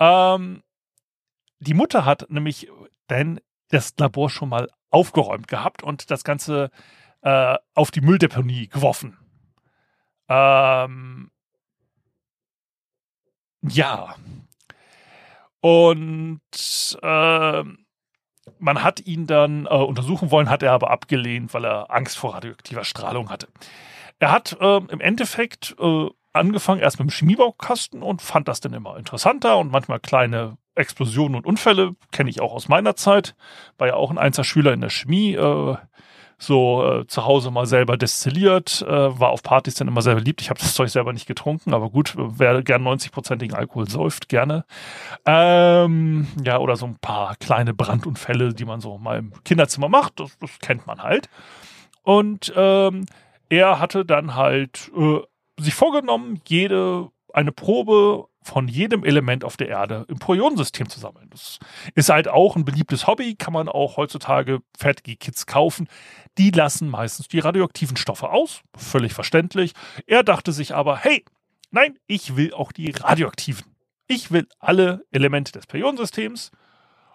Ähm, 0.00 0.64
die 1.60 1.74
Mutter 1.74 2.04
hat 2.04 2.28
nämlich 2.30 2.68
dann 3.06 3.38
das 3.68 3.94
Labor 3.96 4.28
schon 4.28 4.48
mal 4.48 4.68
aufgeräumt 4.90 5.48
gehabt 5.48 5.82
und 5.82 6.10
das 6.10 6.24
Ganze 6.24 6.70
äh, 7.22 7.56
auf 7.74 7.90
die 7.90 8.00
Mülldeponie 8.00 8.68
geworfen. 8.68 9.16
Ähm, 10.28 11.30
ja. 13.62 14.14
Und 15.60 16.40
äh, 17.02 17.64
man 18.58 18.82
hat 18.82 19.00
ihn 19.00 19.26
dann 19.26 19.66
äh, 19.66 19.68
untersuchen 19.68 20.30
wollen, 20.30 20.50
hat 20.50 20.62
er 20.62 20.72
aber 20.72 20.90
abgelehnt, 20.90 21.52
weil 21.54 21.64
er 21.64 21.90
Angst 21.90 22.16
vor 22.16 22.34
radioaktiver 22.34 22.84
Strahlung 22.84 23.30
hatte. 23.30 23.48
Er 24.18 24.32
hat 24.32 24.56
äh, 24.60 24.76
im 24.76 25.00
Endeffekt 25.00 25.76
äh, 25.78 26.08
angefangen 26.32 26.80
erst 26.80 26.98
mit 26.98 27.08
dem 27.08 27.12
Chemiebaukasten 27.12 28.02
und 28.02 28.22
fand 28.22 28.48
das 28.48 28.60
dann 28.60 28.72
immer 28.72 28.96
interessanter 28.96 29.58
und 29.58 29.70
manchmal 29.70 30.00
kleine 30.00 30.56
Explosionen 30.78 31.36
und 31.36 31.46
Unfälle, 31.46 31.94
kenne 32.12 32.30
ich 32.30 32.40
auch 32.40 32.52
aus 32.52 32.68
meiner 32.68 32.96
Zeit. 32.96 33.34
War 33.76 33.88
ja 33.88 33.94
auch 33.94 34.10
ein 34.10 34.18
Einzelschüler 34.18 34.72
in 34.72 34.80
der 34.80 34.90
Chemie, 34.90 35.34
äh, 35.34 35.76
so 36.38 36.84
äh, 36.84 37.06
zu 37.08 37.26
Hause 37.26 37.50
mal 37.50 37.66
selber 37.66 37.96
destilliert, 37.96 38.82
äh, 38.82 39.20
war 39.20 39.30
auf 39.30 39.42
Partys 39.42 39.74
dann 39.74 39.88
immer 39.88 40.02
sehr 40.02 40.14
beliebt. 40.14 40.40
Ich 40.40 40.50
habe 40.50 40.60
das 40.60 40.74
Zeug 40.74 40.88
selber 40.88 41.12
nicht 41.12 41.26
getrunken, 41.26 41.74
aber 41.74 41.90
gut, 41.90 42.14
wer 42.16 42.62
gern 42.62 42.86
90-prozentigen 42.86 43.54
Alkohol 43.54 43.88
säuft, 43.88 44.28
gerne. 44.28 44.64
Ähm, 45.26 46.28
ja, 46.44 46.58
oder 46.58 46.76
so 46.76 46.86
ein 46.86 46.96
paar 47.00 47.36
kleine 47.36 47.74
Brandunfälle, 47.74 48.54
die 48.54 48.64
man 48.64 48.80
so 48.80 48.98
mal 48.98 49.18
im 49.18 49.32
Kinderzimmer 49.44 49.88
macht, 49.88 50.20
das, 50.20 50.38
das 50.38 50.58
kennt 50.60 50.86
man 50.86 51.02
halt. 51.02 51.28
Und 52.02 52.52
ähm, 52.56 53.06
er 53.48 53.80
hatte 53.80 54.04
dann 54.04 54.36
halt 54.36 54.90
äh, 54.96 55.18
sich 55.60 55.74
vorgenommen, 55.74 56.40
jede 56.46 57.10
eine 57.32 57.52
Probe 57.52 58.28
von 58.48 58.66
jedem 58.66 59.04
Element 59.04 59.44
auf 59.44 59.58
der 59.58 59.68
Erde 59.68 60.06
im 60.08 60.18
Periodensystem 60.18 60.88
zu 60.88 60.98
sammeln. 60.98 61.28
Das 61.30 61.58
ist 61.94 62.08
halt 62.08 62.28
auch 62.28 62.56
ein 62.56 62.64
beliebtes 62.64 63.06
Hobby, 63.06 63.34
kann 63.34 63.52
man 63.52 63.68
auch 63.68 63.98
heutzutage 63.98 64.60
fertige 64.76 65.16
Kits 65.16 65.46
kaufen. 65.46 65.86
Die 66.38 66.50
lassen 66.50 66.88
meistens 66.88 67.28
die 67.28 67.40
radioaktiven 67.40 67.98
Stoffe 67.98 68.30
aus, 68.30 68.62
völlig 68.74 69.12
verständlich. 69.12 69.72
Er 70.06 70.22
dachte 70.22 70.52
sich 70.52 70.74
aber, 70.74 70.96
hey, 70.96 71.24
nein, 71.70 71.98
ich 72.06 72.36
will 72.36 72.54
auch 72.54 72.72
die 72.72 72.90
radioaktiven. 72.90 73.66
Ich 74.06 74.30
will 74.30 74.48
alle 74.58 75.04
Elemente 75.10 75.52
des 75.52 75.66
Periodensystems. 75.66 76.50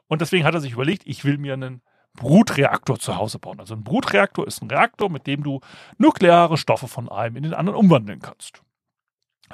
Und 0.07 0.21
deswegen 0.21 0.45
hat 0.45 0.53
er 0.53 0.61
sich 0.61 0.73
überlegt, 0.73 1.03
ich 1.07 1.25
will 1.25 1.39
mir 1.39 1.53
einen 1.53 1.81
Brutreaktor 2.13 2.99
zu 2.99 3.17
Hause 3.17 3.39
bauen. 3.39 3.59
Also 3.59 3.73
ein 3.73 3.83
Brutreaktor 3.83 4.45
ist 4.45 4.61
ein 4.61 4.69
Reaktor, 4.69 5.09
mit 5.09 5.25
dem 5.25 5.41
du 5.41 5.61
nukleare 5.97 6.57
Stoffe 6.57 6.87
von 6.87 7.09
einem 7.09 7.37
in 7.37 7.43
den 7.43 7.55
anderen 7.55 7.79
umwandeln 7.79 8.19
kannst. 8.19 8.61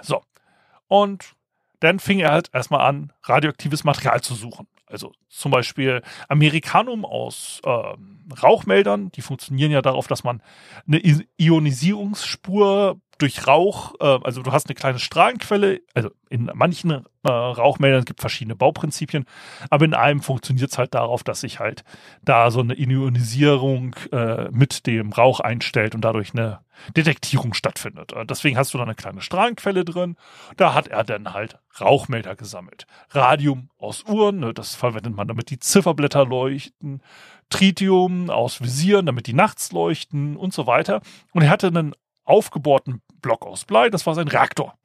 So. 0.02 0.22
Und 0.88 1.39
dann 1.80 2.00
fing 2.00 2.20
er 2.20 2.32
halt 2.32 2.50
erstmal 2.54 2.82
an, 2.82 3.14
radioaktives 3.24 3.84
Material 3.84 4.22
zu 4.22 4.36
suchen. 4.36 4.68
Also 4.86 5.12
zum 5.30 5.52
Beispiel 5.52 6.02
Amerikanum 6.28 7.06
aus 7.06 7.62
ähm, 7.64 8.26
Rauchmeldern, 8.42 9.12
die 9.12 9.22
funktionieren 9.22 9.72
ja 9.72 9.82
darauf, 9.82 10.08
dass 10.08 10.24
man 10.24 10.42
eine 10.88 11.00
Ionisierungsspur 11.38 13.00
durch 13.20 13.46
Rauch, 13.48 13.94
äh, 14.00 14.20
also 14.24 14.42
du 14.42 14.52
hast 14.52 14.68
eine 14.68 14.76
kleine 14.76 15.00
Strahlenquelle, 15.00 15.82
also 15.94 16.10
in 16.30 16.50
manchen 16.54 16.92
äh, 16.92 17.30
Rauchmeldern 17.30 18.06
gibt 18.06 18.20
es 18.20 18.24
verschiedene 18.24 18.56
Bauprinzipien, 18.56 19.26
aber 19.70 19.86
in 19.86 19.94
einem 19.94 20.22
funktioniert 20.22 20.72
es 20.72 20.78
halt 20.78 20.94
darauf, 20.94 21.24
dass 21.24 21.42
sich 21.42 21.60
halt 21.60 21.84
da 22.24 22.50
so 22.50 22.62
eine 22.62 22.74
Ionisierung 22.74 23.96
äh, 24.12 24.50
mit 24.52 24.88
dem 24.88 25.12
Rauch 25.12 25.40
einstellt 25.40 25.96
und 25.96 26.02
dadurch 26.02 26.34
eine 26.34 26.60
Detektierung 26.96 27.54
stattfindet. 27.54 28.14
Äh, 28.14 28.26
deswegen 28.26 28.58
hast 28.58 28.74
du 28.74 28.78
da 28.78 28.86
eine 28.86 28.96
kleine 28.96 29.22
Strahlenquelle 29.22 29.86
drin. 29.86 30.16
Da 30.58 30.74
hat 30.74 30.88
er 30.88 31.04
dann 31.04 31.34
halt 31.34 31.60
Rauchmelder 31.80 32.36
gesammelt. 32.36 32.88
Radium 33.12 33.70
aus 33.78 34.06
Uhren, 34.08 34.40
ne, 34.40 34.54
das 34.54 34.76
verwendet 34.76 35.16
man, 35.16 35.28
damit 35.28 35.50
die 35.50 35.60
Zifferblätter 35.60 36.26
leuchten. 36.26 37.02
Tritium 37.50 38.30
aus 38.30 38.62
Visieren, 38.62 39.08
damit 39.08 39.28
die 39.28 39.34
nachts 39.34 39.72
leuchten 39.72 40.38
und 40.38 40.54
so 40.54 40.68
weiter. 40.68 41.02
Und 41.34 41.42
er 41.42 41.50
hatte 41.50 41.68
einen 41.68 41.96
aufgebohrten 42.24 43.02
Block 43.22 43.46
aus 43.46 43.66
Blei, 43.66 43.90
das 43.90 44.06
war 44.06 44.16
sein 44.16 44.28
Reaktor. 44.28 44.76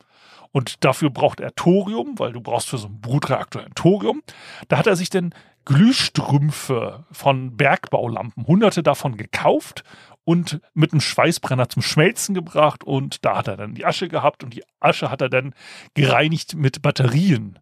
Und 0.52 0.84
dafür 0.84 1.10
braucht 1.10 1.40
er 1.40 1.54
Thorium, 1.54 2.18
weil 2.18 2.32
du 2.32 2.40
brauchst 2.40 2.68
für 2.68 2.78
so 2.78 2.86
einen 2.86 3.00
Brutreaktor 3.00 3.62
ein 3.62 3.74
Thorium. 3.74 4.22
Da 4.68 4.78
hat 4.78 4.86
er 4.86 4.94
sich 4.94 5.10
dann 5.10 5.34
Glühstrümpfe 5.64 7.04
von 7.10 7.56
Bergbaulampen, 7.56 8.46
hunderte 8.46 8.82
davon 8.82 9.16
gekauft 9.16 9.82
und 10.24 10.60
mit 10.74 10.92
einem 10.92 11.00
Schweißbrenner 11.00 11.68
zum 11.68 11.82
Schmelzen 11.82 12.34
gebracht 12.34 12.84
und 12.84 13.24
da 13.24 13.38
hat 13.38 13.48
er 13.48 13.56
dann 13.56 13.74
die 13.74 13.84
Asche 13.84 14.08
gehabt 14.08 14.44
und 14.44 14.54
die 14.54 14.62
Asche 14.80 15.10
hat 15.10 15.22
er 15.22 15.28
dann 15.28 15.54
gereinigt 15.94 16.54
mit 16.54 16.82
Batterien. 16.82 17.58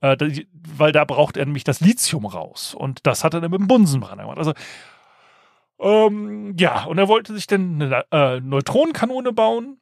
Äh, 0.00 0.16
weil 0.52 0.92
da 0.92 1.04
braucht 1.04 1.36
er 1.38 1.46
nämlich 1.46 1.64
das 1.64 1.80
Lithium 1.80 2.26
raus 2.26 2.74
und 2.74 3.06
das 3.06 3.24
hat 3.24 3.34
er 3.34 3.40
dann 3.40 3.50
mit 3.50 3.60
dem 3.60 3.68
Bunsenbrenner 3.68 4.22
gemacht. 4.22 4.38
Also 4.38 4.52
ähm, 5.78 6.54
ja, 6.58 6.84
und 6.84 6.98
er 6.98 7.08
wollte 7.08 7.34
sich 7.34 7.46
dann 7.46 7.82
eine 7.82 8.04
äh, 8.10 8.40
Neutronenkanone 8.40 9.32
bauen. 9.32 9.78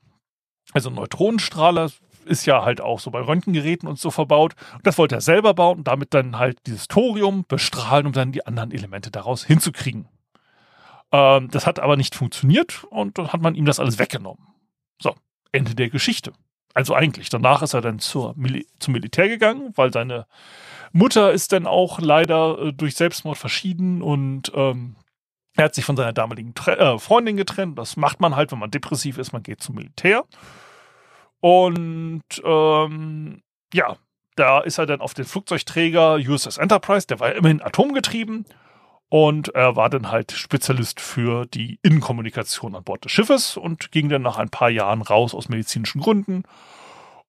Also 0.73 0.90
Neutronenstrahler 0.90 1.90
ist 2.25 2.47
ja 2.47 2.64
halt 2.64 2.80
auch 2.80 3.00
so 3.00 3.11
bei 3.11 3.21
Röntgengeräten 3.21 3.88
und 3.88 3.99
so 3.99 4.11
verbaut. 4.11 4.54
das 4.83 4.99
wollte 4.99 5.16
er 5.16 5.21
selber 5.21 5.54
bauen 5.54 5.78
und 5.78 5.88
damit 5.88 6.14
dann 6.14 6.38
halt 6.38 6.59
dieses 6.66 6.88
Thorium 6.88 7.44
bestrahlen, 7.47 8.06
um 8.06 8.12
dann 8.12 8.33
die 8.33 8.47
anderen 8.47 8.73
Elemente 8.73 9.11
daraus 9.11 9.44
hinzukriegen. 9.44 10.09
Ähm, 11.12 11.50
das 11.50 11.66
hat 11.66 11.80
aber 11.80 11.97
nicht 11.97 12.14
funktioniert 12.14 12.85
und 12.90 13.18
dann 13.18 13.33
hat 13.33 13.40
man 13.40 13.54
ihm 13.54 13.66
das 13.66 13.78
alles 13.78 13.99
weggenommen. 13.99 14.47
So, 15.00 15.14
Ende 15.52 15.75
der 15.75 15.90
Geschichte. 15.90 16.33
Also 16.73 16.94
eigentlich, 16.94 17.28
danach 17.28 17.62
ist 17.62 17.75
er 17.75 17.80
dann 17.80 18.00
zur 18.00 18.35
Mil 18.37 18.66
zum 18.80 18.94
Militär 18.94 19.28
gegangen, 19.28 19.73
weil 19.76 19.92
seine 19.92 20.26
Mutter 20.92 21.33
ist 21.33 21.52
dann 21.52 21.66
auch 21.66 22.00
leider 22.00 22.59
äh, 22.59 22.73
durch 22.73 22.97
Selbstmord 22.97 23.38
verschieden 23.38 24.02
und 24.02 24.50
ähm, 24.54 24.97
er 25.56 25.64
hat 25.64 25.75
sich 25.75 25.84
von 25.84 25.96
seiner 25.96 26.12
damaligen 26.12 26.54
Tre 26.54 26.76
äh, 26.76 26.99
Freundin 26.99 27.37
getrennt. 27.37 27.78
Das 27.78 27.96
macht 27.96 28.20
man 28.20 28.34
halt, 28.37 28.50
wenn 28.52 28.58
man 28.58 28.70
depressiv 28.70 29.18
ist. 29.18 29.32
Man 29.32 29.42
geht 29.42 29.62
zum 29.62 29.76
Militär. 29.76 30.25
Und 31.40 32.23
ähm, 32.44 33.42
ja, 33.73 33.96
da 34.37 34.61
ist 34.61 34.78
er 34.78 34.87
dann 34.87 35.00
auf 35.00 35.14
den 35.14 35.25
Flugzeugträger 35.25 36.14
USS 36.16 36.58
Enterprise. 36.58 37.06
Der 37.06 37.20
war 37.20 37.28
ja 37.28 37.34
immerhin 37.34 37.62
atomgetrieben. 37.62 38.46
Und 39.08 39.54
er 39.54 39.76
war 39.76 39.90
dann 39.90 40.11
halt 40.11 40.32
Spezialist 40.32 40.99
für 40.99 41.46
die 41.46 41.78
Innenkommunikation 41.82 42.75
an 42.75 42.82
Bord 42.82 43.04
des 43.04 43.12
Schiffes 43.12 43.56
und 43.56 43.92
ging 43.92 44.08
dann 44.08 44.23
nach 44.23 44.38
ein 44.38 44.49
paar 44.49 44.70
Jahren 44.70 45.02
raus 45.02 45.34
aus 45.34 45.49
medizinischen 45.49 46.00
Gründen. 46.00 46.42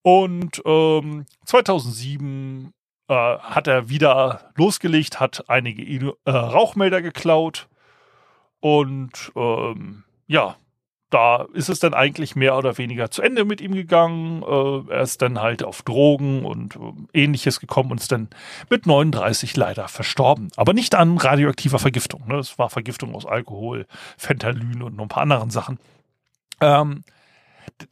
Und 0.02 0.64
ähm, 0.66 1.26
2007 1.46 2.74
äh, 3.08 3.14
hat 3.14 3.68
er 3.68 3.88
wieder 3.88 4.52
losgelegt, 4.56 5.20
hat 5.20 5.48
einige 5.48 6.16
äh, 6.26 6.32
Rauchmelder 6.32 7.04
geklaut 7.04 7.68
und 8.66 9.32
ähm, 9.36 10.06
ja, 10.26 10.56
da 11.12 11.46
ist 11.54 11.70
es 11.70 11.78
dann 11.78 11.94
eigentlich 11.94 12.36
mehr 12.36 12.58
oder 12.58 12.80
weniger 12.80 13.12
zu 13.12 13.22
Ende 13.22 13.46
mit 13.46 13.62
ihm 13.62 13.76
gegangen. 13.76 14.42
Äh, 14.42 14.92
er 14.92 15.02
ist 15.02 15.22
dann 15.22 15.40
halt 15.40 15.64
auf 15.64 15.84
Drogen 15.84 16.44
und 16.46 16.76
äh, 16.76 16.80
ähnliches 17.14 17.60
gekommen 17.60 17.92
und 17.92 18.02
ist 18.02 18.12
dann 18.12 18.28
mit 18.72 18.88
39 18.88 19.56
leider 19.56 19.88
verstorben. 19.88 20.48
Aber 20.56 20.74
nicht 20.74 20.96
an 20.96 21.16
radioaktiver 21.16 21.78
Vergiftung. 21.78 22.28
Ne? 22.28 22.40
Es 22.40 22.58
war 22.58 22.72
Vergiftung 22.72 23.14
aus 23.14 23.28
Alkohol, 23.28 23.86
Fentanyl 24.18 24.82
und 24.82 24.96
noch 24.96 25.06
ein 25.06 25.10
paar 25.10 25.22
anderen 25.22 25.52
Sachen. 25.52 25.78
Ähm, 26.60 27.04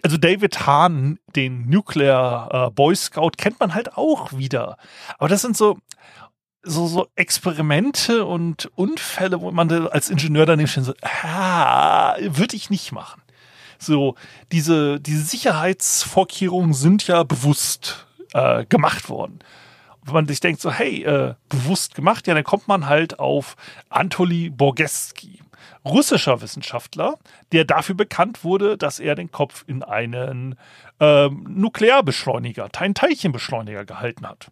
also 0.03 0.17
David 0.17 0.65
Hahn, 0.65 1.19
den 1.35 1.69
Nuclear 1.69 2.69
äh, 2.69 2.71
Boy 2.71 2.95
Scout, 2.95 3.33
kennt 3.37 3.59
man 3.59 3.75
halt 3.75 3.95
auch 3.95 4.33
wieder. 4.33 4.77
Aber 5.19 5.29
das 5.29 5.43
sind 5.43 5.55
so, 5.55 5.77
so, 6.63 6.87
so 6.87 7.07
Experimente 7.15 8.25
und 8.25 8.71
Unfälle, 8.75 9.41
wo 9.41 9.51
man 9.51 9.69
als 9.87 10.09
Ingenieur 10.09 10.45
daneben 10.45 10.67
steht 10.67 10.85
so, 10.85 10.93
ah, 11.01 12.15
würde 12.19 12.55
ich 12.55 12.69
nicht 12.69 12.91
machen. 12.91 13.21
So, 13.77 14.15
diese, 14.51 14.99
diese 14.99 15.23
Sicherheitsvorkehrungen 15.23 16.73
sind 16.73 17.05
ja 17.07 17.23
bewusst 17.23 18.07
äh, 18.33 18.65
gemacht 18.65 19.09
worden. 19.09 19.39
Und 19.99 20.07
wenn 20.07 20.13
man 20.13 20.27
sich 20.27 20.39
denkt 20.39 20.61
so, 20.61 20.71
hey, 20.71 21.03
äh, 21.03 21.35
bewusst 21.49 21.95
gemacht, 21.95 22.27
ja, 22.27 22.33
dann 22.33 22.43
kommt 22.45 22.67
man 22.67 22.87
halt 22.87 23.19
auf 23.19 23.55
Anatoly 23.89 24.49
Borgeski, 24.49 25.39
russischer 25.85 26.41
Wissenschaftler, 26.41 27.17
der 27.51 27.65
dafür 27.65 27.95
bekannt 27.95 28.45
wurde, 28.45 28.77
dass 28.77 28.99
er 28.99 29.15
den 29.15 29.31
Kopf 29.31 29.65
in 29.67 29.83
einen 29.83 30.55
ähm, 31.01 31.45
Nuklearbeschleuniger, 31.49 32.69
einen 32.79 32.93
Teilchenbeschleuniger 32.93 33.83
gehalten 33.83 34.27
hat. 34.27 34.47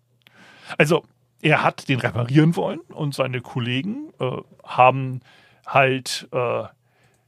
Also 0.77 1.06
er 1.41 1.63
hat 1.63 1.89
den 1.89 2.00
reparieren 2.00 2.55
wollen 2.55 2.79
und 2.89 3.15
seine 3.15 3.41
Kollegen 3.41 4.13
äh, 4.19 4.38
haben 4.63 5.21
halt 5.65 6.27
äh, 6.31 6.63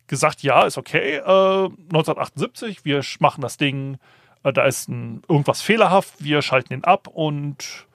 gesagt, 0.07 0.43
ja, 0.43 0.63
ist 0.63 0.77
okay, 0.77 1.15
äh, 1.15 1.65
1978, 1.65 2.85
wir 2.85 3.01
machen 3.19 3.41
das 3.41 3.57
Ding, 3.57 3.97
äh, 4.43 4.53
da 4.53 4.65
ist 4.65 4.89
ein, 4.89 5.21
irgendwas 5.27 5.61
fehlerhaft, 5.61 6.23
wir 6.23 6.41
schalten 6.41 6.73
ihn 6.73 6.83
ab 6.83 7.07
und 7.07 7.87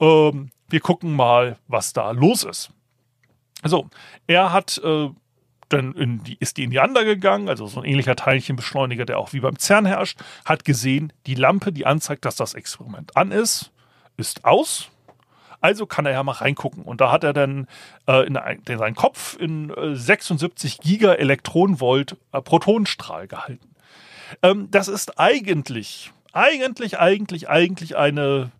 ähm, 0.00 0.50
wir 0.68 0.80
gucken 0.80 1.14
mal, 1.14 1.56
was 1.66 1.92
da 1.92 2.10
los 2.10 2.44
ist. 2.44 2.70
Also, 3.62 3.88
er 4.26 4.52
hat 4.52 4.78
äh, 4.84 5.08
dann 5.68 6.22
die, 6.24 6.36
ist 6.38 6.56
die 6.56 6.64
in 6.64 6.70
die 6.70 6.78
Under 6.78 7.04
gegangen, 7.04 7.48
also 7.48 7.66
so 7.66 7.80
ein 7.80 7.86
ähnlicher 7.86 8.16
Teilchenbeschleuniger, 8.16 9.04
der 9.04 9.18
auch 9.18 9.32
wie 9.32 9.40
beim 9.40 9.58
CERN 9.58 9.86
herrscht, 9.86 10.18
hat 10.44 10.64
gesehen, 10.64 11.12
die 11.26 11.34
Lampe, 11.34 11.72
die 11.72 11.86
anzeigt, 11.86 12.24
dass 12.24 12.36
das 12.36 12.54
Experiment 12.54 13.16
an 13.16 13.32
ist, 13.32 13.70
ist 14.16 14.44
aus 14.44 14.90
also 15.60 15.86
kann 15.86 16.06
er 16.06 16.12
ja 16.12 16.22
mal 16.22 16.32
reingucken. 16.32 16.82
Und 16.82 17.00
da 17.00 17.10
hat 17.10 17.24
er 17.24 17.32
dann 17.32 17.66
äh, 18.06 18.26
in, 18.26 18.38
in 18.66 18.78
seinen 18.78 18.94
Kopf 18.94 19.36
in 19.38 19.70
äh, 19.70 19.94
76 19.94 20.78
Giga 20.78 21.14
Elektronenvolt 21.14 22.16
äh, 22.32 22.40
Protonenstrahl 22.40 23.26
gehalten. 23.26 23.74
Ähm, 24.42 24.68
das 24.70 24.88
ist 24.88 25.18
eigentlich, 25.18 26.12
eigentlich, 26.32 26.98
eigentlich, 26.98 27.48
eigentlich 27.48 27.96
eine 27.96 28.50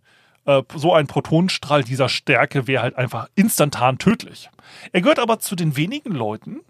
äh, 0.49 0.62
so 0.75 0.95
ein 0.95 1.07
Protonenstrahl 1.07 1.85
dieser 1.85 2.09
Stärke 2.09 2.67
wäre 2.67 2.83
halt 2.83 2.97
einfach 2.97 3.28
instantan 3.35 3.99
tödlich. 3.99 4.50
Er 4.93 5.02
gehört 5.02 5.19
aber 5.19 5.38
zu 5.38 5.55
den 5.55 5.76
wenigen 5.76 6.12
Leuten, 6.12 6.61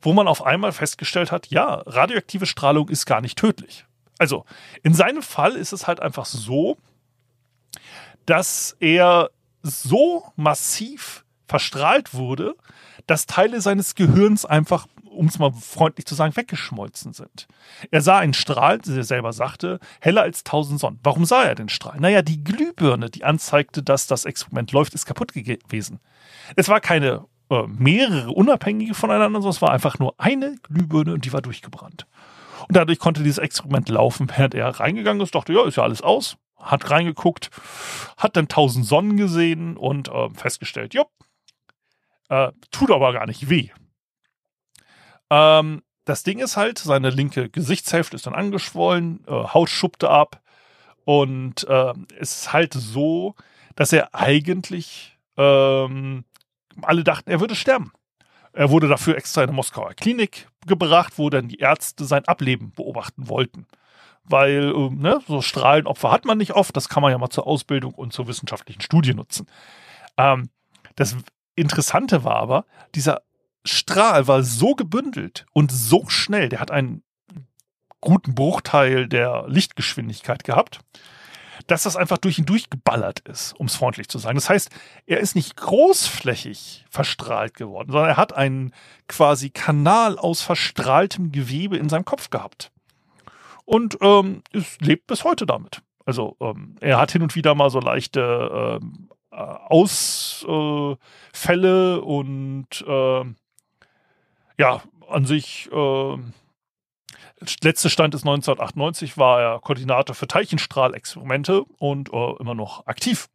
wo 0.00 0.12
man 0.14 0.26
auf 0.26 0.44
einmal 0.44 0.72
festgestellt 0.72 1.30
hat, 1.30 1.48
ja, 1.48 1.82
radioaktive 1.86 2.46
Strahlung 2.46 2.88
ist 2.88 3.04
gar 3.04 3.20
nicht 3.20 3.38
tödlich. 3.38 3.84
Also 4.18 4.44
in 4.82 4.94
seinem 4.94 5.22
Fall 5.22 5.52
ist 5.52 5.72
es 5.72 5.86
halt 5.86 6.00
einfach 6.00 6.24
so, 6.24 6.78
dass 8.24 8.76
er 8.80 9.30
so 9.62 10.24
massiv 10.36 11.24
verstrahlt 11.46 12.14
wurde, 12.14 12.54
dass 13.06 13.26
Teile 13.26 13.60
seines 13.60 13.94
Gehirns 13.94 14.44
einfach, 14.44 14.86
um 15.04 15.26
es 15.26 15.38
mal 15.38 15.52
freundlich 15.52 16.06
zu 16.06 16.14
sagen, 16.14 16.36
weggeschmolzen 16.36 17.12
sind. 17.12 17.48
Er 17.90 18.02
sah 18.02 18.18
einen 18.18 18.34
Strahl, 18.34 18.78
wie 18.84 18.96
er 18.96 19.04
selber 19.04 19.32
sagte, 19.32 19.80
heller 20.00 20.22
als 20.22 20.44
tausend 20.44 20.78
Sonnen. 20.78 21.00
Warum 21.02 21.24
sah 21.24 21.42
er 21.42 21.56
den 21.56 21.68
Strahl? 21.68 21.98
Naja, 21.98 22.22
die 22.22 22.44
Glühbirne, 22.44 23.10
die 23.10 23.24
anzeigte, 23.24 23.82
dass 23.82 24.06
das 24.06 24.24
Experiment 24.24 24.70
läuft, 24.72 24.94
ist 24.94 25.06
kaputt 25.06 25.32
gewesen. 25.32 25.98
Es 26.54 26.68
war 26.68 26.80
keine 26.80 27.24
äh, 27.50 27.66
mehrere 27.66 28.30
unabhängige 28.30 28.94
voneinander, 28.94 29.40
sondern 29.40 29.56
es 29.56 29.62
war 29.62 29.72
einfach 29.72 29.98
nur 29.98 30.14
eine 30.18 30.54
Glühbirne 30.62 31.14
und 31.14 31.24
die 31.24 31.32
war 31.32 31.42
durchgebrannt. 31.42 32.06
Und 32.68 32.76
dadurch 32.76 33.00
konnte 33.00 33.24
dieses 33.24 33.38
Experiment 33.38 33.88
laufen, 33.88 34.30
während 34.36 34.54
er 34.54 34.68
reingegangen 34.68 35.20
ist, 35.22 35.34
dachte, 35.34 35.52
ja, 35.52 35.66
ist 35.66 35.76
ja 35.76 35.82
alles 35.82 36.02
aus 36.02 36.36
hat 36.60 36.90
reingeguckt, 36.90 37.50
hat 38.16 38.36
dann 38.36 38.48
tausend 38.48 38.86
Sonnen 38.86 39.16
gesehen 39.16 39.76
und 39.76 40.08
äh, 40.08 40.30
festgestellt, 40.30 40.94
jo, 40.94 41.06
äh, 42.28 42.52
tut 42.70 42.90
aber 42.90 43.12
gar 43.12 43.26
nicht 43.26 43.48
weh. 43.48 43.70
Ähm, 45.30 45.82
das 46.04 46.22
Ding 46.22 46.38
ist 46.38 46.56
halt, 46.56 46.78
seine 46.78 47.10
linke 47.10 47.48
Gesichtshälfte 47.48 48.16
ist 48.16 48.26
dann 48.26 48.34
angeschwollen, 48.34 49.24
äh, 49.26 49.30
Haut 49.32 49.68
schuppte 49.68 50.10
ab 50.10 50.42
und 51.04 51.64
äh, 51.68 51.94
es 52.18 52.36
ist 52.36 52.52
halt 52.52 52.74
so, 52.74 53.34
dass 53.76 53.92
er 53.92 54.14
eigentlich 54.14 55.18
ähm, 55.36 56.24
alle 56.82 57.04
dachten, 57.04 57.30
er 57.30 57.40
würde 57.40 57.54
sterben. 57.54 57.92
Er 58.52 58.70
wurde 58.70 58.88
dafür 58.88 59.16
extra 59.16 59.42
in 59.42 59.48
eine 59.48 59.56
Moskauer 59.56 59.94
Klinik 59.94 60.48
gebracht, 60.66 61.14
wo 61.16 61.30
dann 61.30 61.48
die 61.48 61.58
Ärzte 61.58 62.04
sein 62.04 62.24
Ableben 62.24 62.72
beobachten 62.72 63.28
wollten 63.28 63.66
weil 64.24 64.72
ähm, 64.74 64.98
ne, 64.98 65.20
so 65.26 65.42
Strahlenopfer 65.42 66.10
hat 66.10 66.24
man 66.24 66.38
nicht 66.38 66.52
oft. 66.52 66.76
Das 66.76 66.88
kann 66.88 67.02
man 67.02 67.12
ja 67.12 67.18
mal 67.18 67.30
zur 67.30 67.46
Ausbildung 67.46 67.94
und 67.94 68.12
zur 68.12 68.26
wissenschaftlichen 68.28 68.80
Studie 68.80 69.14
nutzen. 69.14 69.46
Ähm, 70.16 70.50
das 70.96 71.16
Interessante 71.56 72.24
war 72.24 72.36
aber, 72.36 72.64
dieser 72.94 73.22
Strahl 73.64 74.26
war 74.26 74.42
so 74.42 74.74
gebündelt 74.74 75.46
und 75.52 75.70
so 75.70 76.08
schnell, 76.08 76.48
der 76.48 76.60
hat 76.60 76.70
einen 76.70 77.02
guten 78.00 78.34
Bruchteil 78.34 79.08
der 79.08 79.44
Lichtgeschwindigkeit 79.46 80.44
gehabt, 80.44 80.80
dass 81.66 81.82
das 81.82 81.96
einfach 81.96 82.18
durch 82.18 82.38
ihn 82.38 82.46
durchgeballert 82.46 83.20
ist, 83.20 83.52
um 83.52 83.66
es 83.66 83.76
freundlich 83.76 84.08
zu 84.08 84.18
sagen. 84.18 84.36
Das 84.36 84.48
heißt, 84.48 84.70
er 85.06 85.20
ist 85.20 85.34
nicht 85.34 85.56
großflächig 85.56 86.86
verstrahlt 86.88 87.54
geworden, 87.54 87.92
sondern 87.92 88.10
er 88.10 88.16
hat 88.16 88.32
einen 88.32 88.72
quasi 89.08 89.50
Kanal 89.50 90.18
aus 90.18 90.40
verstrahltem 90.40 91.32
Gewebe 91.32 91.76
in 91.76 91.88
seinem 91.88 92.06
Kopf 92.06 92.30
gehabt. 92.30 92.72
Und 93.70 93.98
ähm, 94.00 94.42
es 94.52 94.80
lebt 94.80 95.06
bis 95.06 95.22
heute 95.22 95.46
damit. 95.46 95.82
Also 96.04 96.36
ähm, 96.40 96.74
er 96.80 96.98
hat 96.98 97.12
hin 97.12 97.22
und 97.22 97.36
wieder 97.36 97.54
mal 97.54 97.70
so 97.70 97.78
leichte 97.78 98.80
ähm, 98.82 99.10
äh, 99.30 99.36
Ausfälle 99.36 100.90
und 102.00 102.66
äh, 102.84 103.24
ja, 104.58 104.82
an 105.08 105.24
sich 105.24 105.70
äh, 105.70 106.16
letzte 107.62 107.90
Stand 107.90 108.16
ist 108.16 108.22
1998, 108.22 109.16
war 109.16 109.40
er 109.40 109.60
Koordinator 109.60 110.16
für 110.16 110.26
Teilchenstrahlexperimente 110.26 111.62
und 111.78 112.12
äh, 112.12 112.32
immer 112.40 112.56
noch 112.56 112.88
aktiv. 112.88 113.28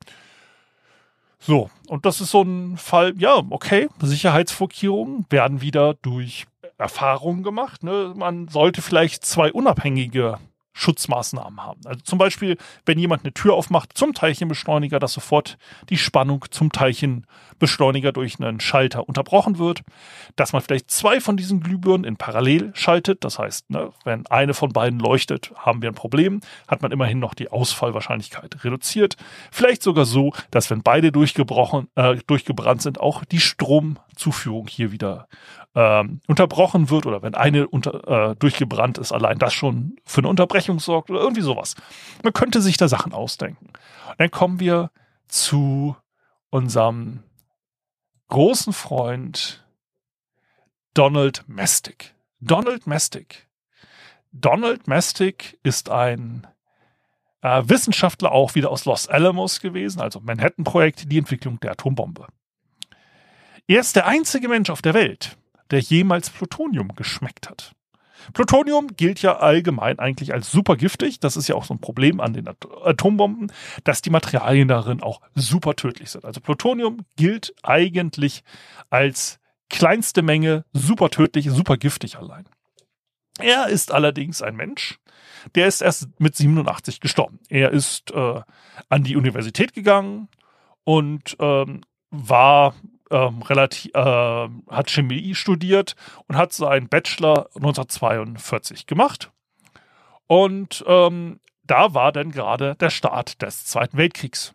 So, 1.40 1.70
und 1.88 2.06
das 2.06 2.20
ist 2.20 2.32
so 2.32 2.42
ein 2.42 2.76
Fall, 2.76 3.14
ja, 3.18 3.42
okay, 3.52 3.88
Sicherheitsvorkehrungen 4.02 5.28
werden 5.30 5.62
wieder 5.62 5.94
durch 5.94 6.46
Erfahrungen 6.78 7.44
gemacht. 7.44 7.84
Ne? 7.84 8.14
Man 8.16 8.48
sollte 8.48 8.82
vielleicht 8.82 9.26
zwei 9.26 9.52
unabhängige 9.52 10.40
Schutzmaßnahmen 10.74 11.64
haben. 11.64 11.80
Also 11.86 12.02
zum 12.02 12.20
Beispiel, 12.20 12.58
wenn 12.86 13.00
jemand 13.00 13.24
eine 13.24 13.34
Tür 13.34 13.54
aufmacht 13.54 13.98
zum 13.98 14.14
Teilchenbeschleuniger, 14.14 15.00
dass 15.00 15.14
sofort 15.14 15.58
die 15.90 15.98
Spannung 15.98 16.46
zum 16.52 16.72
Teilchenbeschleuniger 17.56 18.12
durch 18.12 18.40
einen 18.40 18.60
Schalter 18.60 19.08
unterbrochen 19.08 19.58
wird, 19.58 19.82
dass 20.36 20.54
man 20.54 20.62
vielleicht 20.62 20.92
zwei 20.92 21.20
von 21.20 21.38
diesen 21.38 21.62
Glühbirnen 21.62 22.04
in 22.04 22.18
parallel 22.18 22.72
schaltet. 22.76 23.24
Das 23.24 23.40
heißt, 23.40 23.70
ne, 23.70 23.92
wenn 24.04 24.26
eine 24.28 24.54
von 24.54 24.72
beiden 24.72 25.00
leuchtet, 25.00 25.52
haben 25.58 25.82
wir 25.82 25.90
ein 25.90 25.96
Problem, 25.96 26.42
hat 26.68 26.82
man 26.82 26.92
immerhin 26.92 27.20
noch 27.20 27.34
die 27.34 27.50
Ausfallwahrscheinlichkeit 27.50 28.64
reduziert. 28.64 29.16
Vielleicht 29.52 29.84
sogar 29.84 30.06
so, 30.06 30.34
dass 30.52 30.70
wenn 30.70 30.84
beide 30.84 31.12
durchgebrochen, 31.12 31.88
äh, 31.96 32.18
durchgebrannt 32.28 32.82
sind, 32.82 33.00
auch 33.00 33.24
die 33.26 33.40
Stromzuführung 33.40 34.68
hier 34.68 34.92
wieder 34.92 35.28
ähm, 35.76 36.22
unterbrochen 36.28 36.90
wird 36.90 37.06
oder 37.06 37.22
wenn 37.22 37.36
eine 37.36 37.68
unter, 37.68 38.32
äh, 38.32 38.36
durchgebrannt 38.36 38.98
ist, 38.98 39.12
allein 39.12 39.40
das 39.40 39.54
schon 39.54 39.98
für 40.06 40.22
eine 40.22 40.30
Unterbrechung 40.30 40.80
sorgt 40.80 41.10
oder 41.10 41.20
irgendwie 41.20 41.42
sowas. 41.42 41.76
Man 42.24 42.34
könnte 42.34 42.62
sich 42.62 42.78
da 42.78 42.88
Sachen 42.88 43.14
ausdenken. 43.14 43.68
Und 43.68 44.20
dann 44.20 44.32
kommen 44.32 44.60
wir 44.60 44.92
zu 45.28 45.98
unserem 46.50 47.24
großen 48.36 48.74
Freund 48.74 49.66
Donald 50.94 51.48
Mestig. 51.48 52.16
Donald 52.42 52.86
Mestig. 52.86 53.48
Donald 54.34 54.88
Mestig 54.88 55.58
ist 55.64 55.90
ein 55.90 56.46
äh, 57.42 57.64
Wissenschaftler 57.66 58.34
auch 58.34 58.54
wieder 58.54 58.72
aus 58.72 58.84
Los 58.84 59.08
Alamos 59.08 59.62
gewesen, 59.62 60.02
also 60.02 60.20
Manhattan-Projekt, 60.20 61.10
die 61.10 61.18
Entwicklung 61.18 61.62
der 61.62 61.72
Atombombe. 61.72 62.28
Er 63.68 63.80
ist 63.80 63.96
der 63.96 64.06
einzige 64.06 64.50
Mensch 64.50 64.70
auf 64.70 64.82
der 64.82 64.96
Welt, 64.96 65.38
der 65.72 65.80
jemals 65.80 66.30
Plutonium 66.30 66.90
geschmeckt 66.90 67.50
hat. 67.50 67.72
Plutonium 68.34 68.96
gilt 68.96 69.22
ja 69.22 69.38
allgemein 69.38 70.00
eigentlich 70.00 70.34
als 70.34 70.52
super 70.52 70.76
giftig. 70.76 71.20
Das 71.20 71.38
ist 71.38 71.48
ja 71.48 71.56
auch 71.56 71.64
so 71.64 71.74
ein 71.74 71.80
Problem 71.80 72.20
an 72.20 72.34
den 72.34 72.48
Atombomben, 72.48 73.52
dass 73.84 74.02
die 74.02 74.10
Materialien 74.10 74.68
darin 74.68 75.02
auch 75.02 75.22
super 75.36 75.76
tödlich 75.76 76.12
sind. 76.12 76.26
Also 76.26 76.42
Plutonium 76.42 77.06
gilt 77.16 77.54
eigentlich 77.64 78.44
als 78.90 79.40
kleinste 79.70 80.22
Menge 80.22 80.66
super 80.74 81.10
tödlich, 81.10 81.50
super 81.50 81.78
giftig 81.78 82.18
allein. 82.18 82.46
Er 83.40 83.68
ist 83.68 83.92
allerdings 83.92 84.42
ein 84.42 84.56
Mensch, 84.56 85.00
der 85.56 85.68
ist 85.68 85.82
erst 85.82 86.08
mit 86.20 86.36
87 86.36 87.02
gestorben. 87.02 87.40
Er 87.50 87.72
ist 87.72 88.12
äh, 88.12 88.42
an 88.90 89.04
die 89.04 89.18
Universität 89.18 89.74
gegangen 89.74 90.30
und 90.84 91.36
ähm, 91.40 91.82
war 92.12 92.76
ähm, 93.12 93.42
relativ, 93.44 93.94
äh, 93.94 94.50
hat 94.70 94.90
Chemie 94.90 95.36
studiert 95.36 95.96
und 96.28 96.38
hat 96.38 96.54
seinen 96.54 96.90
Bachelor 96.90 97.50
1942 97.56 98.88
gemacht. 98.88 99.32
Und 100.28 100.84
ähm, 100.88 101.40
da 101.64 101.94
war 101.94 102.12
dann 102.12 102.32
gerade 102.32 102.76
der 102.76 102.90
Start 102.90 103.42
des 103.42 103.66
Zweiten 103.66 103.98
Weltkriegs. 103.98 104.54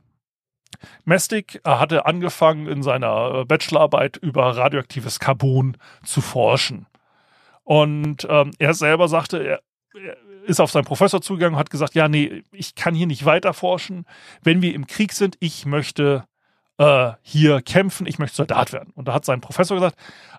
Mestig 1.04 1.61
hatte 1.64 2.07
angefangen 2.07 2.66
in 2.66 2.83
seiner 2.83 3.45
Bachelorarbeit 3.45 4.16
über 4.16 4.57
radioaktives 4.57 5.21
Carbon 5.21 5.76
zu 6.04 6.21
forschen. 6.21 6.87
Und 7.65 8.26
ähm, 8.30 8.52
er 8.58 8.75
selber 8.75 9.08
sagte, 9.08 9.39
er, 9.39 9.60
er 9.95 10.17
ist 10.45 10.60
auf 10.60 10.71
seinen 10.71 10.84
Professor 10.84 11.21
zugegangen 11.21 11.54
und 11.54 11.60
hat 11.60 11.71
gesagt, 11.71 11.95
ja, 11.95 12.08
nee, 12.08 12.45
ich 12.52 12.75
kann 12.75 12.95
hier 12.95 13.06
nicht 13.06 13.25
weiter 13.25 13.52
forschen. 13.52 14.06
Wenn 14.43 14.63
wir 14.63 14.75
im 14.75 14.86
Krieg 14.86 15.13
sind, 15.13 15.36
ich 15.41 15.67
möchte 15.67 16.25
äh, 16.80 17.12
hier 17.21 17.60
kämpfen, 17.60 18.06
ich 18.06 18.19
möchte 18.19 18.36
Soldat 18.36 18.73
werden. 18.73 18.93
Und 18.95 19.06
da 19.06 19.12
hat 19.12 19.26
sein 19.26 19.43
Professor 19.43 19.76
gesagt, 19.76 19.97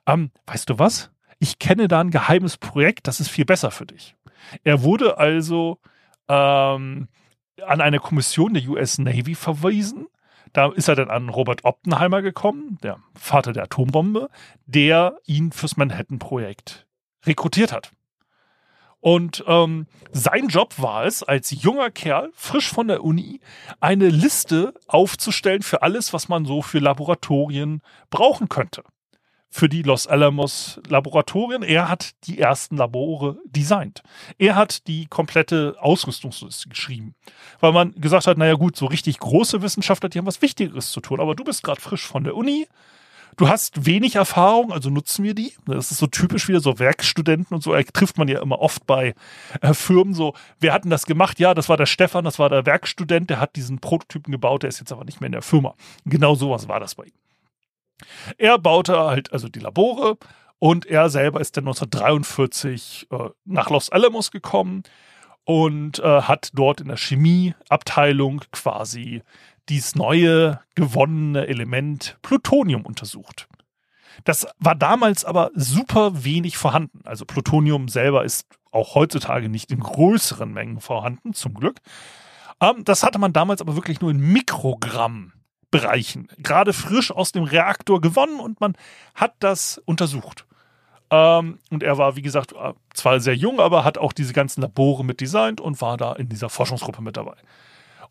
ähm, 0.07 0.31
weißt 0.47 0.69
du 0.71 0.79
was? 0.79 1.11
Ich 1.37 1.59
kenne 1.59 1.87
da 1.87 2.01
ein 2.01 2.09
geheimes 2.09 2.57
Projekt, 2.57 3.07
das 3.07 3.19
ist 3.19 3.29
viel 3.29 3.45
besser 3.45 3.69
für 3.69 3.85
dich. 3.85 4.15
Er 4.63 4.81
wurde 4.81 5.19
also 5.19 5.77
ähm, 6.27 7.07
an 7.63 7.81
eine 7.81 7.99
Kommission 7.99 8.55
der 8.55 8.67
US 8.67 8.97
Navy 8.97 9.35
verwiesen. 9.35 10.07
Da 10.51 10.71
ist 10.71 10.87
er 10.87 10.95
dann 10.95 11.11
an 11.11 11.29
Robert 11.29 11.63
Oppenheimer 11.63 12.23
gekommen, 12.23 12.79
der 12.81 12.97
Vater 13.13 13.53
der 13.53 13.63
Atombombe, 13.63 14.29
der 14.65 15.17
ihn 15.25 15.51
fürs 15.51 15.77
Manhattan-Projekt 15.77 16.87
rekrutiert 17.23 17.71
hat. 17.71 17.91
Und 19.01 19.43
ähm, 19.47 19.87
sein 20.11 20.47
Job 20.47 20.75
war 20.77 21.05
es, 21.05 21.23
als 21.23 21.49
junger 21.49 21.89
Kerl, 21.89 22.31
frisch 22.33 22.69
von 22.69 22.87
der 22.87 23.03
Uni, 23.03 23.41
eine 23.79 24.09
Liste 24.09 24.73
aufzustellen 24.87 25.63
für 25.63 25.81
alles, 25.81 26.13
was 26.13 26.29
man 26.29 26.45
so 26.45 26.61
für 26.61 26.79
Laboratorien 26.79 27.81
brauchen 28.11 28.47
könnte. 28.47 28.83
Für 29.49 29.67
die 29.67 29.81
Los 29.81 30.07
Alamos 30.07 30.79
Laboratorien. 30.87 31.61
Er 31.61 31.89
hat 31.89 32.11
die 32.25 32.39
ersten 32.39 32.77
Labore 32.77 33.37
designt. 33.45 34.01
Er 34.37 34.55
hat 34.55 34.87
die 34.87 35.07
komplette 35.07 35.75
Ausrüstungsliste 35.79 36.69
geschrieben. 36.69 37.15
Weil 37.59 37.73
man 37.73 37.93
gesagt 37.95 38.27
hat, 38.27 38.37
naja 38.37 38.53
gut, 38.53 38.77
so 38.77 38.85
richtig 38.85 39.19
große 39.19 39.61
Wissenschaftler, 39.61 40.07
die 40.07 40.19
haben 40.19 40.25
was 40.25 40.41
Wichtigeres 40.41 40.91
zu 40.91 41.01
tun. 41.01 41.19
Aber 41.19 41.35
du 41.35 41.43
bist 41.43 41.63
gerade 41.63 41.81
frisch 41.81 42.07
von 42.07 42.23
der 42.23 42.35
Uni 42.35 42.65
Du 43.41 43.49
hast 43.49 43.87
wenig 43.87 44.17
Erfahrung, 44.17 44.71
also 44.71 44.91
nutzen 44.91 45.23
wir 45.23 45.33
die. 45.33 45.51
Das 45.65 45.89
ist 45.89 45.97
so 45.97 46.05
typisch 46.05 46.47
wieder 46.47 46.59
so 46.59 46.77
Werkstudenten 46.77 47.55
und 47.55 47.63
so 47.63 47.73
trifft 47.91 48.19
man 48.19 48.27
ja 48.27 48.39
immer 48.39 48.59
oft 48.59 48.85
bei 48.85 49.15
äh, 49.61 49.73
Firmen 49.73 50.13
so. 50.13 50.35
Wer 50.59 50.73
hat 50.73 50.83
denn 50.83 50.91
das 50.91 51.07
gemacht? 51.07 51.39
Ja, 51.39 51.55
das 51.55 51.67
war 51.67 51.75
der 51.75 51.87
Stefan, 51.87 52.23
das 52.23 52.37
war 52.37 52.49
der 52.49 52.67
Werkstudent, 52.67 53.31
der 53.31 53.39
hat 53.39 53.55
diesen 53.55 53.79
Prototypen 53.79 54.31
gebaut, 54.31 54.61
der 54.61 54.67
ist 54.67 54.77
jetzt 54.77 54.91
aber 54.91 55.05
nicht 55.05 55.21
mehr 55.21 55.25
in 55.25 55.31
der 55.31 55.41
Firma. 55.41 55.73
Genau 56.05 56.35
sowas 56.35 56.67
war 56.67 56.79
das 56.79 56.93
bei 56.93 57.05
ihm. 57.05 57.13
Er 58.37 58.59
baute 58.59 58.95
halt 58.95 59.33
also 59.33 59.49
die 59.49 59.59
Labore 59.59 60.19
und 60.59 60.85
er 60.85 61.09
selber 61.09 61.41
ist 61.41 61.57
dann 61.57 61.63
1943 61.63 63.07
äh, 63.09 63.29
nach 63.45 63.71
Los 63.71 63.89
Alamos 63.89 64.29
gekommen 64.29 64.83
und 65.45 65.97
äh, 65.97 66.21
hat 66.21 66.51
dort 66.53 66.79
in 66.79 66.89
der 66.89 66.97
Chemieabteilung 66.97 68.41
quasi 68.51 69.23
dieses 69.71 69.95
neue 69.95 70.59
gewonnene 70.75 71.47
Element 71.47 72.17
Plutonium 72.21 72.85
untersucht. 72.85 73.47
Das 74.25 74.45
war 74.59 74.75
damals 74.75 75.25
aber 75.25 75.51
super 75.55 76.23
wenig 76.23 76.57
vorhanden. 76.57 77.01
Also 77.05 77.25
Plutonium 77.25 77.87
selber 77.87 78.23
ist 78.23 78.45
auch 78.71 78.95
heutzutage 78.95 79.49
nicht 79.49 79.71
in 79.71 79.79
größeren 79.79 80.51
Mengen 80.51 80.79
vorhanden, 80.79 81.33
zum 81.33 81.53
Glück. 81.53 81.77
Ähm, 82.61 82.83
das 82.83 83.03
hatte 83.03 83.17
man 83.17 83.33
damals 83.33 83.61
aber 83.61 83.75
wirklich 83.75 84.01
nur 84.01 84.11
in 84.11 84.19
Mikrogrammbereichen, 84.19 86.27
gerade 86.37 86.73
frisch 86.73 87.11
aus 87.11 87.31
dem 87.31 87.43
Reaktor 87.43 88.01
gewonnen 88.01 88.39
und 88.39 88.61
man 88.61 88.75
hat 89.15 89.33
das 89.39 89.81
untersucht. 89.85 90.45
Ähm, 91.09 91.59
und 91.69 91.83
er 91.83 91.97
war, 91.97 92.15
wie 92.15 92.21
gesagt, 92.21 92.53
äh, 92.53 92.73
zwar 92.93 93.19
sehr 93.19 93.35
jung, 93.35 93.59
aber 93.59 93.83
hat 93.83 93.97
auch 93.97 94.13
diese 94.13 94.33
ganzen 94.33 94.61
Labore 94.61 95.03
mit 95.03 95.21
designt 95.21 95.59
und 95.59 95.81
war 95.81 95.97
da 95.97 96.13
in 96.13 96.29
dieser 96.29 96.49
Forschungsgruppe 96.49 97.01
mit 97.01 97.17
dabei. 97.17 97.35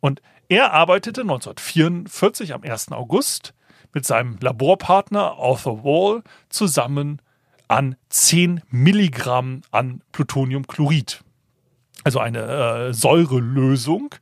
Und 0.01 0.20
er 0.51 0.73
arbeitete 0.73 1.21
1944 1.21 2.55
am 2.55 2.65
1. 2.65 2.91
August 2.91 3.55
mit 3.95 4.05
seinem 4.05 4.37
Laborpartner 4.41 5.37
Arthur 5.39 5.85
Wall 5.85 6.23
zusammen 6.49 7.23
an 7.69 7.95
10 8.09 8.61
Milligramm 8.69 9.63
an 9.71 10.03
Plutoniumchlorid. 10.11 11.23
Also 12.03 12.19
eine 12.19 12.41
äh, 12.89 12.93
Säurelösung. 12.93 14.17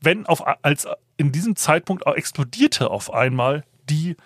Wenn 0.00 0.26
auf, 0.26 0.42
als 0.62 0.88
in 1.16 1.30
diesem 1.30 1.54
Zeitpunkt 1.54 2.04
explodierte 2.04 2.90
auf 2.90 3.14
einmal 3.14 3.62
die 3.88 4.16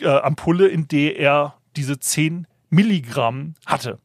äh, 0.00 0.08
Ampulle, 0.08 0.66
in 0.66 0.88
der 0.88 1.18
er 1.18 1.58
diese 1.76 2.00
10 2.00 2.46
Milligramm 2.70 3.54
hatte. 3.66 3.98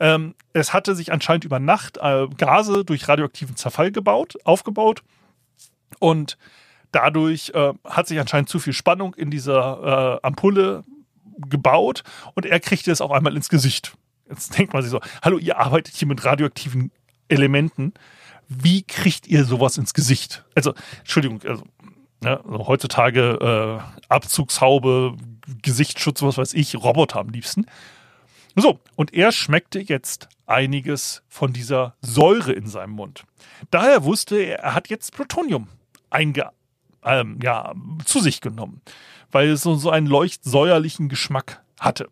Ähm, 0.00 0.34
es 0.54 0.72
hatte 0.72 0.96
sich 0.96 1.12
anscheinend 1.12 1.44
über 1.44 1.60
Nacht 1.60 1.98
äh, 1.98 2.26
Gase 2.36 2.84
durch 2.84 3.06
radioaktiven 3.06 3.54
Zerfall 3.54 3.92
gebaut, 3.92 4.36
aufgebaut 4.42 5.04
und 6.00 6.38
dadurch 6.92 7.50
äh, 7.54 7.72
hat 7.84 8.06
sich 8.06 8.20
anscheinend 8.20 8.48
zu 8.48 8.58
viel 8.58 8.72
Spannung 8.72 9.14
in 9.14 9.30
dieser 9.30 10.20
äh, 10.22 10.26
Ampulle 10.26 10.84
gebaut 11.48 12.04
und 12.34 12.46
er 12.46 12.60
kriegte 12.60 12.92
es 12.92 13.00
auf 13.00 13.10
einmal 13.10 13.34
ins 13.34 13.48
Gesicht. 13.48 13.94
Jetzt 14.28 14.56
denkt 14.58 14.72
man 14.72 14.82
sich 14.82 14.90
so, 14.90 15.00
hallo, 15.22 15.38
ihr 15.38 15.58
arbeitet 15.58 15.94
hier 15.96 16.08
mit 16.08 16.24
radioaktiven 16.24 16.92
Elementen. 17.28 17.94
Wie 18.48 18.82
kriegt 18.82 19.26
ihr 19.26 19.44
sowas 19.44 19.78
ins 19.78 19.94
Gesicht? 19.94 20.44
Also, 20.54 20.74
Entschuldigung, 20.98 21.40
also, 21.46 21.64
ja, 22.22 22.40
also 22.44 22.66
heutzutage 22.66 23.80
äh, 23.80 24.04
Abzugshaube, 24.08 25.16
Gesichtsschutz, 25.62 26.22
was 26.22 26.38
weiß 26.38 26.54
ich, 26.54 26.76
Roboter 26.76 27.20
am 27.20 27.30
liebsten. 27.30 27.66
So, 28.54 28.80
und 28.96 29.14
er 29.14 29.32
schmeckte 29.32 29.80
jetzt 29.80 30.28
einiges 30.46 31.22
von 31.28 31.54
dieser 31.54 31.96
Säure 32.02 32.52
in 32.52 32.66
seinem 32.66 32.92
Mund. 32.92 33.24
Daher 33.70 34.04
wusste 34.04 34.36
er, 34.36 34.58
er 34.58 34.74
hat 34.74 34.88
jetzt 34.88 35.12
Plutonium 35.14 35.68
einge 36.12 36.50
ähm, 37.04 37.38
ja, 37.42 37.72
zu 38.04 38.20
sich 38.20 38.40
genommen, 38.40 38.80
weil 39.30 39.50
es 39.50 39.62
so, 39.62 39.74
so 39.74 39.90
einen 39.90 40.06
leuchtsäuerlichen 40.06 41.08
Geschmack 41.08 41.62
hatte. 41.80 42.08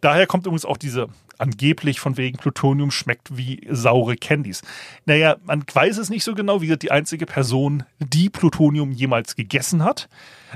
Daher 0.00 0.26
kommt 0.26 0.46
übrigens 0.46 0.64
auch 0.64 0.76
diese 0.76 1.08
angeblich 1.38 2.00
von 2.00 2.16
wegen 2.16 2.36
Plutonium 2.36 2.90
schmeckt 2.90 3.36
wie 3.36 3.66
saure 3.70 4.16
Candies. 4.16 4.62
Naja, 5.06 5.36
man 5.44 5.64
weiß 5.72 5.98
es 5.98 6.10
nicht 6.10 6.24
so 6.24 6.34
genau, 6.34 6.60
wie 6.60 6.66
gesagt, 6.66 6.82
die 6.82 6.90
einzige 6.90 7.26
Person, 7.26 7.84
die 7.98 8.28
Plutonium 8.28 8.90
jemals 8.92 9.36
gegessen 9.36 9.84
hat, 9.84 10.08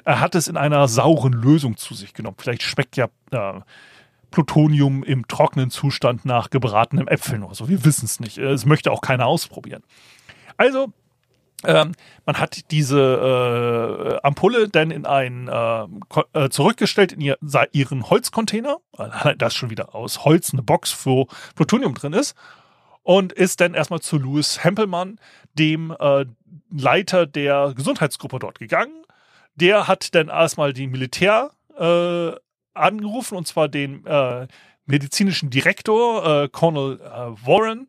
er 0.04 0.20
hat 0.20 0.34
es 0.34 0.48
in 0.48 0.56
einer 0.56 0.88
sauren 0.88 1.32
Lösung 1.32 1.76
zu 1.76 1.94
sich 1.94 2.14
genommen. 2.14 2.36
Vielleicht 2.38 2.62
schmeckt 2.62 2.96
ja 2.96 3.08
äh, 3.30 3.60
Plutonium 4.30 5.04
im 5.04 5.28
trockenen 5.28 5.70
Zustand 5.70 6.24
nach 6.24 6.50
gebratenen 6.50 7.06
Äpfeln 7.06 7.42
oder 7.44 7.54
so. 7.54 7.68
Wir 7.68 7.84
wissen 7.84 8.06
es 8.06 8.18
nicht. 8.18 8.38
Es 8.38 8.66
möchte 8.66 8.90
auch 8.90 9.02
keiner 9.02 9.26
ausprobieren. 9.26 9.82
Also, 10.56 10.92
ähm, 11.64 11.92
man 12.24 12.38
hat 12.38 12.70
diese 12.70 14.18
äh, 14.20 14.26
Ampulle 14.26 14.68
dann 14.68 14.90
in 14.90 15.06
einen 15.06 15.48
äh, 15.48 15.86
äh, 16.34 16.48
zurückgestellt 16.50 17.12
in 17.12 17.20
ihr, 17.20 17.38
ihren 17.72 18.08
Holzcontainer, 18.08 18.78
das 19.38 19.54
schon 19.54 19.70
wieder 19.70 19.94
aus 19.94 20.24
Holz 20.24 20.52
eine 20.52 20.62
Box, 20.62 21.06
wo 21.06 21.28
Plutonium 21.54 21.94
drin 21.94 22.12
ist, 22.12 22.36
und 23.02 23.32
ist 23.32 23.60
dann 23.60 23.74
erstmal 23.74 24.00
zu 24.00 24.18
Louis 24.18 24.62
Hempelmann, 24.62 25.18
dem 25.54 25.94
äh, 25.98 26.24
Leiter 26.70 27.26
der 27.26 27.72
Gesundheitsgruppe 27.76 28.38
dort 28.38 28.58
gegangen. 28.58 29.04
Der 29.54 29.88
hat 29.88 30.14
dann 30.14 30.28
erstmal 30.28 30.72
die 30.72 30.86
Militär 30.86 31.50
äh, 31.76 32.32
angerufen, 32.74 33.36
und 33.36 33.46
zwar 33.46 33.68
den 33.68 34.06
äh, 34.06 34.46
medizinischen 34.86 35.50
Direktor, 35.50 36.48
Colonel 36.48 36.98
Warren. 36.98 37.88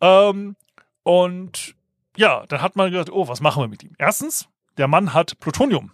Ähm, 0.00 0.56
und 1.02 1.74
ja, 2.16 2.44
dann 2.46 2.62
hat 2.62 2.76
man 2.76 2.90
gedacht, 2.90 3.10
oh, 3.10 3.28
was 3.28 3.40
machen 3.40 3.62
wir 3.62 3.68
mit 3.68 3.82
ihm? 3.82 3.94
Erstens, 3.98 4.48
der 4.76 4.88
Mann 4.88 5.14
hat 5.14 5.38
Plutonium 5.40 5.92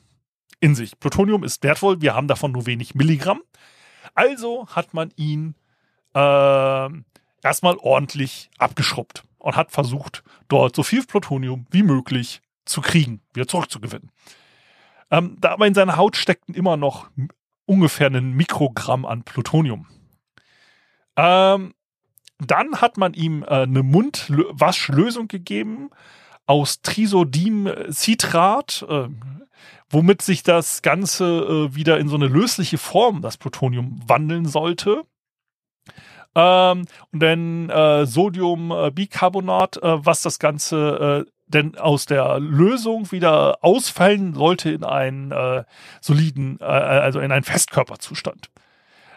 in 0.61 0.75
sich. 0.75 0.99
Plutonium 0.99 1.45
ist 1.45 1.63
wertvoll, 1.63 2.01
wir 2.01 2.15
haben 2.15 2.29
davon 2.29 2.53
nur 2.53 2.67
wenig 2.67 2.95
Milligramm. 2.95 3.43
Also 4.15 4.67
hat 4.69 4.95
man 4.95 5.13
ihn 5.17 5.55
äh, 6.15 6.89
erstmal 7.43 7.77
ordentlich 7.79 8.51
abgeschrubbt 8.59 9.25
und 9.39 9.57
hat 9.57 9.71
versucht, 9.71 10.25
dort 10.49 10.75
so 10.75 10.83
viel 10.83 11.05
Plutonium 11.05 11.67
wie 11.71 11.83
möglich 11.83 12.41
zu 12.65 12.81
kriegen, 12.81 13.21
wieder 13.33 13.47
zurückzugewinnen. 13.47 14.11
Ähm, 15.11 15.37
da 15.41 15.53
aber 15.53 15.67
in 15.67 15.75
seiner 15.75 15.97
Haut 15.97 16.17
steckten 16.17 16.55
immer 16.55 16.77
noch 16.77 17.09
ungefähr 17.65 18.09
ein 18.09 18.33
Mikrogramm 18.33 19.05
an 19.05 19.23
Plutonium. 19.23 19.87
Ähm, 21.17 21.75
dann 22.39 22.81
hat 22.81 22.97
man 22.97 23.15
ihm 23.15 23.43
äh, 23.43 23.63
eine 23.63 23.83
Mundwaschlösung 23.83 25.29
gegeben 25.29 25.91
aus 26.47 26.81
Trisodimcitrat, 26.83 28.87
äh, 28.89 29.09
womit 29.91 30.23
sich 30.23 30.43
das 30.43 30.83
Ganze 30.83 31.25
äh, 31.25 31.75
wieder 31.75 31.99
in 31.99 32.09
so 32.09 32.17
eine 32.17 32.29
lösliche 32.29 32.79
Form, 32.79 33.23
das 33.23 33.37
Plutonium, 33.37 34.01
wandeln 34.07 34.47
sollte. 34.47 35.03
Ähm, 36.35 36.85
und 37.13 37.21
dann 37.21 37.71
äh, 37.71 38.07
Sodiumbicarbonat, 38.07 39.79
äh, 39.79 40.07
was 40.07 40.23
das 40.23 40.39
Ganze 40.39 41.27
äh, 41.27 41.31
denn 41.49 41.77
aus 41.79 42.07
der 42.07 42.39
Lösung 42.39 43.11
wieder 43.11 43.65
ausfallen 43.65 44.35
sollte 44.35 44.71
in 44.71 44.85
einen 44.85 45.33
äh, 45.33 45.65
soliden, 46.03 46.61
also 46.61 47.21
in 47.21 47.33
einen 47.33 47.43
Festkörperzustand. 47.43 48.51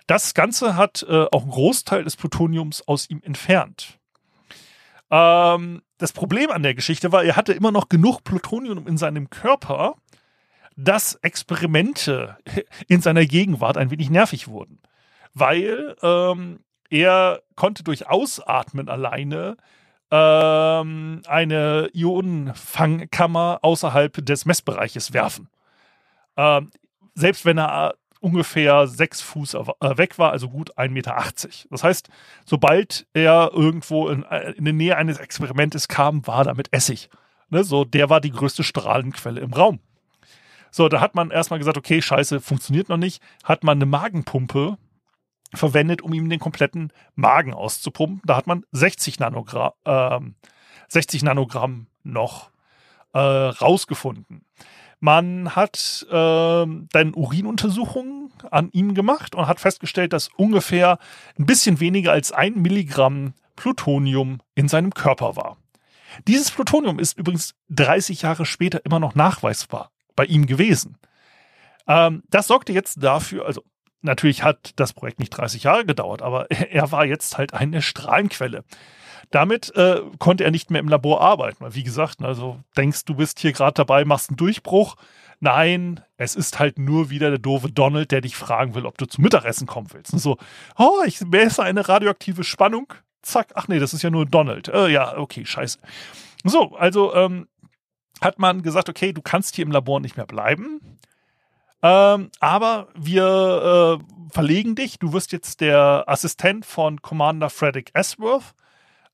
Das 0.08 0.34
Ganze 0.34 0.76
hat 0.76 1.06
äh, 1.08 1.26
auch 1.32 1.44
einen 1.44 1.52
Großteil 1.52 2.04
des 2.04 2.16
Plutoniums 2.16 2.88
aus 2.88 3.10
ihm 3.10 3.22
entfernt. 3.24 4.00
Ähm, 5.10 5.82
das 5.98 6.14
Problem 6.14 6.50
an 6.52 6.64
der 6.64 6.74
Geschichte 6.74 7.12
war, 7.12 7.24
er 7.24 7.36
hatte 7.36 7.54
immer 7.54 7.72
noch 7.72 7.90
genug 7.90 8.24
Plutonium 8.24 8.88
in 8.88 8.98
seinem 8.98 9.30
Körper, 9.30 9.96
dass 10.76 11.16
Experimente 11.16 12.38
in 12.88 13.02
seiner 13.02 13.26
Gegenwart 13.26 13.78
ein 13.78 13.92
wenig 13.92 14.10
nervig 14.10 14.48
wurden. 14.48 14.80
Weil 15.34 15.96
ähm, 16.02 16.60
er 16.90 17.42
konnte 17.56 17.84
durch 17.84 18.10
Ausatmen 18.10 18.90
alleine 18.90 19.58
ähm, 20.12 21.22
eine 21.26 21.90
Ionenfangkammer 21.94 23.60
außerhalb 23.62 24.26
des 24.26 24.46
Messbereiches 24.46 25.14
werfen. 25.14 25.50
Ähm, 26.36 26.72
selbst 27.16 27.46
wenn 27.46 27.58
er 27.58 27.96
ungefähr 28.22 28.88
sechs 28.88 29.22
Fuß 29.22 29.56
äh, 29.56 29.98
weg 29.98 30.18
war, 30.18 30.32
also 30.32 30.50
gut 30.50 30.78
1,80 30.78 30.90
Meter. 30.90 31.24
Das 31.70 31.84
heißt, 31.84 32.10
sobald 32.46 33.08
er 33.14 33.52
irgendwo 33.54 34.08
in, 34.08 34.24
äh, 34.24 34.52
in 34.52 34.66
die 34.66 34.74
Nähe 34.74 34.96
eines 34.96 35.18
Experimentes 35.18 35.88
kam, 35.88 36.26
war 36.26 36.44
damit 36.46 36.72
Essig. 36.72 37.10
Ne, 37.50 37.66
so, 37.66 37.84
der 37.84 38.10
war 38.10 38.22
die 38.22 38.32
größte 38.32 38.64
Strahlenquelle 38.64 39.42
im 39.42 39.52
Raum. 39.52 39.80
So, 40.70 40.88
da 40.88 41.02
hat 41.02 41.16
man 41.16 41.32
erstmal 41.32 41.60
gesagt, 41.60 41.78
okay, 41.78 42.02
scheiße, 42.02 42.40
funktioniert 42.40 42.88
noch 42.88 42.98
nicht. 42.98 43.22
Hat 43.44 43.66
man 43.66 43.78
eine 43.78 43.86
Magenpumpe 43.86 44.78
verwendet, 45.54 46.02
um 46.02 46.14
ihm 46.14 46.30
den 46.30 46.40
kompletten 46.40 46.94
Magen 47.16 47.54
auszupumpen. 47.54 48.22
Da 48.26 48.38
hat 48.38 48.48
man 48.48 48.64
60 48.72 49.20
Nanogramm, 49.20 49.74
äh, 49.84 50.20
60 50.88 51.24
Nanogramm 51.24 51.88
noch 52.04 52.52
äh, 53.14 53.20
rausgefunden. 53.20 54.46
Man 55.02 55.56
hat 55.56 56.06
äh, 56.10 56.14
dann 56.14 57.14
Urinuntersuchungen 57.16 58.32
an 58.52 58.70
ihm 58.72 58.94
gemacht 58.94 59.34
und 59.34 59.48
hat 59.48 59.60
festgestellt, 59.60 60.14
dass 60.14 60.30
ungefähr 60.38 61.00
ein 61.40 61.48
bisschen 61.48 61.80
weniger 61.80 62.12
als 62.12 62.32
ein 62.32 62.62
Milligramm 62.62 63.34
Plutonium 63.56 64.42
in 64.54 64.68
seinem 64.68 64.94
Körper 64.94 65.36
war. 65.36 65.58
Dieses 66.28 66.52
Plutonium 66.52 67.00
ist 67.00 67.18
übrigens 67.18 67.56
30 67.70 68.22
Jahre 68.22 68.46
später 68.46 68.86
immer 68.86 69.00
noch 69.00 69.16
nachweisbar 69.16 69.92
bei 70.16 70.26
ihm 70.26 70.46
gewesen. 70.46 70.98
Ähm, 71.88 72.22
das 72.30 72.46
sorgte 72.46 72.72
jetzt 72.72 73.04
dafür, 73.04 73.48
also 73.48 73.64
natürlich 74.02 74.44
hat 74.44 74.74
das 74.76 74.94
Projekt 74.94 75.20
nicht 75.20 75.30
30 75.32 75.64
Jahre 75.64 75.86
gedauert, 75.86 76.22
aber 76.22 76.50
er 76.52 76.92
war 76.92 77.06
jetzt 77.06 77.38
halt 77.38 77.54
eine 77.54 77.82
Strahlenquelle. 77.82 78.64
Damit 79.30 79.74
äh, 79.76 80.02
konnte 80.20 80.44
er 80.44 80.52
nicht 80.52 80.72
mehr 80.72 80.82
im 80.82 80.90
Labor 80.90 81.22
arbeiten. 81.22 81.66
Wie 81.74 81.84
gesagt, 81.84 82.22
also 82.22 82.60
denkst 82.76 83.06
du 83.06 83.16
bist 83.16 83.40
hier 83.40 83.54
gerade 83.54 83.74
dabei, 83.76 84.04
machst 84.04 84.30
einen 84.30 84.38
Durchbruch. 84.38 84.98
Nein, 85.40 86.02
es 86.18 86.36
ist 86.36 86.60
halt 86.60 86.78
nur 86.78 87.10
wieder 87.10 87.30
der 87.30 87.40
doofe 87.40 87.72
Donald, 87.72 88.12
der 88.12 88.22
dich 88.22 88.36
fragen 88.36 88.76
will, 88.76 88.86
ob 88.86 88.98
du 88.98 89.06
zum 89.06 89.24
Mittagessen 89.24 89.68
kommen 89.68 89.88
willst. 89.94 90.14
Und 90.14 90.20
so, 90.20 90.38
oh, 90.78 91.02
ich 91.06 91.22
messe 91.22 91.64
eine 91.64 91.88
radioaktive 91.88 92.44
Spannung. 92.44 92.94
Zack, 93.22 93.52
ach 93.56 93.68
nee, 93.68 93.80
das 93.80 93.94
ist 93.94 94.02
ja 94.02 94.10
nur 94.10 94.26
Donald. 94.26 94.68
Äh, 94.68 94.90
ja, 94.90 95.18
okay, 95.18 95.46
scheiße. 95.46 95.80
So, 96.44 96.76
also 96.76 97.16
ähm, 97.16 97.48
hat 98.20 98.38
man 98.38 98.62
gesagt, 98.62 98.90
okay, 98.90 99.14
du 99.14 99.22
kannst 99.22 99.56
hier 99.56 99.66
im 99.66 99.72
Labor 99.72 100.00
nicht 100.00 100.18
mehr 100.18 100.26
bleiben. 100.26 101.00
Ähm, 101.84 102.30
aber 102.40 102.88
wir 102.96 104.00
äh, 104.00 104.32
verlegen 104.34 104.76
dich. 104.76 105.00
Du 105.00 105.14
wirst 105.14 105.32
jetzt 105.32 105.62
der 105.62 106.04
Assistent 106.08 106.66
von 106.66 107.02
Commander 107.02 107.50
Frederick 107.50 107.92
Asworth 107.94 108.54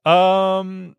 ähm, 0.07 0.95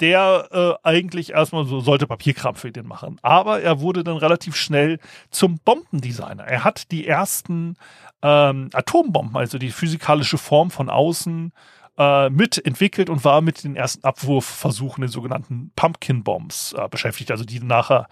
der 0.00 0.48
äh, 0.52 0.88
eigentlich 0.88 1.32
erstmal 1.32 1.64
so 1.64 1.80
sollte 1.80 2.06
Papierkram 2.06 2.54
für 2.54 2.70
den 2.70 2.86
machen. 2.86 3.18
Aber 3.22 3.60
er 3.60 3.80
wurde 3.80 4.04
dann 4.04 4.16
relativ 4.16 4.54
schnell 4.54 5.00
zum 5.30 5.58
Bombendesigner. 5.58 6.44
Er 6.44 6.62
hat 6.62 6.92
die 6.92 7.04
ersten 7.04 7.76
ähm, 8.22 8.70
Atombomben, 8.72 9.36
also 9.36 9.58
die 9.58 9.72
physikalische 9.72 10.38
Form 10.38 10.70
von 10.70 10.88
außen, 10.88 11.52
äh, 11.98 12.30
mitentwickelt 12.30 13.10
und 13.10 13.24
war 13.24 13.40
mit 13.40 13.64
den 13.64 13.76
ersten 13.76 14.04
Abwurfversuchen, 14.04 15.02
den 15.02 15.10
sogenannten 15.10 15.72
Pumpkin 15.74 16.22
Bombs, 16.22 16.72
äh, 16.78 16.88
beschäftigt, 16.88 17.30
also 17.32 17.44
die 17.44 17.60
nachher 17.60 18.08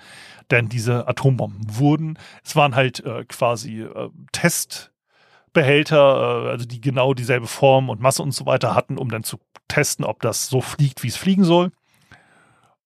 dann 0.49 0.69
diese 0.69 1.07
Atombomben 1.09 1.79
wurden. 1.79 2.19
Es 2.45 2.57
waren 2.57 2.75
halt 2.75 3.05
äh, 3.05 3.25
quasi 3.25 3.83
äh, 3.83 4.11
Test 4.33 4.93
Behälter, 5.53 6.47
äh, 6.47 6.51
also 6.51 6.67
die 6.67 6.81
genau 6.81 7.15
dieselbe 7.15 7.47
Form 7.47 7.89
und 7.89 8.01
Masse 8.01 8.23
und 8.23 8.33
so 8.33 8.45
weiter 8.45 8.75
hatten, 8.75 8.99
um 8.99 9.09
dann 9.09 9.23
zu 9.23 9.39
testen, 9.69 10.05
ob 10.05 10.21
das 10.21 10.49
so 10.49 10.61
fliegt, 10.61 11.03
wie 11.03 11.09
es 11.09 11.17
fliegen 11.17 11.45
soll. 11.45 11.73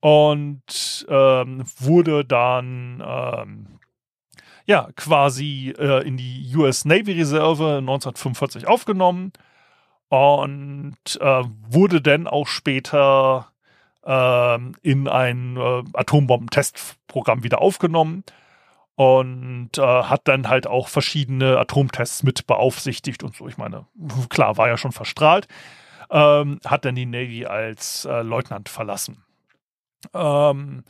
Und 0.00 1.04
ähm, 1.08 1.64
wurde 1.78 2.24
dann 2.24 3.02
ähm, 3.04 3.66
ja 4.66 4.88
quasi 4.96 5.74
äh, 5.78 6.06
in 6.06 6.16
die 6.16 6.54
US 6.56 6.84
Navy 6.84 7.12
Reserve 7.12 7.78
1945 7.78 8.68
aufgenommen 8.68 9.32
und 10.10 10.96
äh, 11.20 11.44
wurde 11.68 12.02
dann 12.02 12.26
auch 12.26 12.48
später 12.48 13.52
äh, 14.04 14.58
in 14.82 15.06
ein 15.08 15.56
äh, 15.56 15.84
Atombombentestprogramm 15.94 17.44
wieder 17.44 17.62
aufgenommen 17.62 18.24
und 18.96 19.78
äh, 19.78 19.82
hat 19.82 20.26
dann 20.26 20.48
halt 20.48 20.66
auch 20.66 20.88
verschiedene 20.88 21.58
Atomtests 21.58 22.24
mit 22.24 22.46
beaufsichtigt 22.48 23.22
und 23.22 23.36
so. 23.36 23.46
Ich 23.46 23.56
meine, 23.56 23.86
klar, 24.28 24.56
war 24.56 24.66
ja 24.66 24.76
schon 24.76 24.92
verstrahlt. 24.92 25.46
Ähm, 26.10 26.58
hat 26.66 26.84
dann 26.84 26.96
die 26.96 27.06
Navy 27.06 27.46
als 27.46 28.04
äh, 28.04 28.22
Leutnant 28.22 28.68
verlassen. 28.68 29.22
Ähm, 30.12 30.82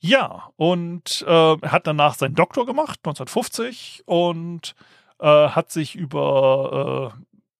ja, 0.00 0.50
und 0.56 1.24
äh, 1.28 1.56
hat 1.62 1.86
danach 1.86 2.14
seinen 2.14 2.34
Doktor 2.34 2.66
gemacht, 2.66 2.98
1950, 3.04 4.02
und 4.06 4.74
äh, 5.20 5.48
hat 5.48 5.70
sich 5.70 5.94
über 5.94 7.14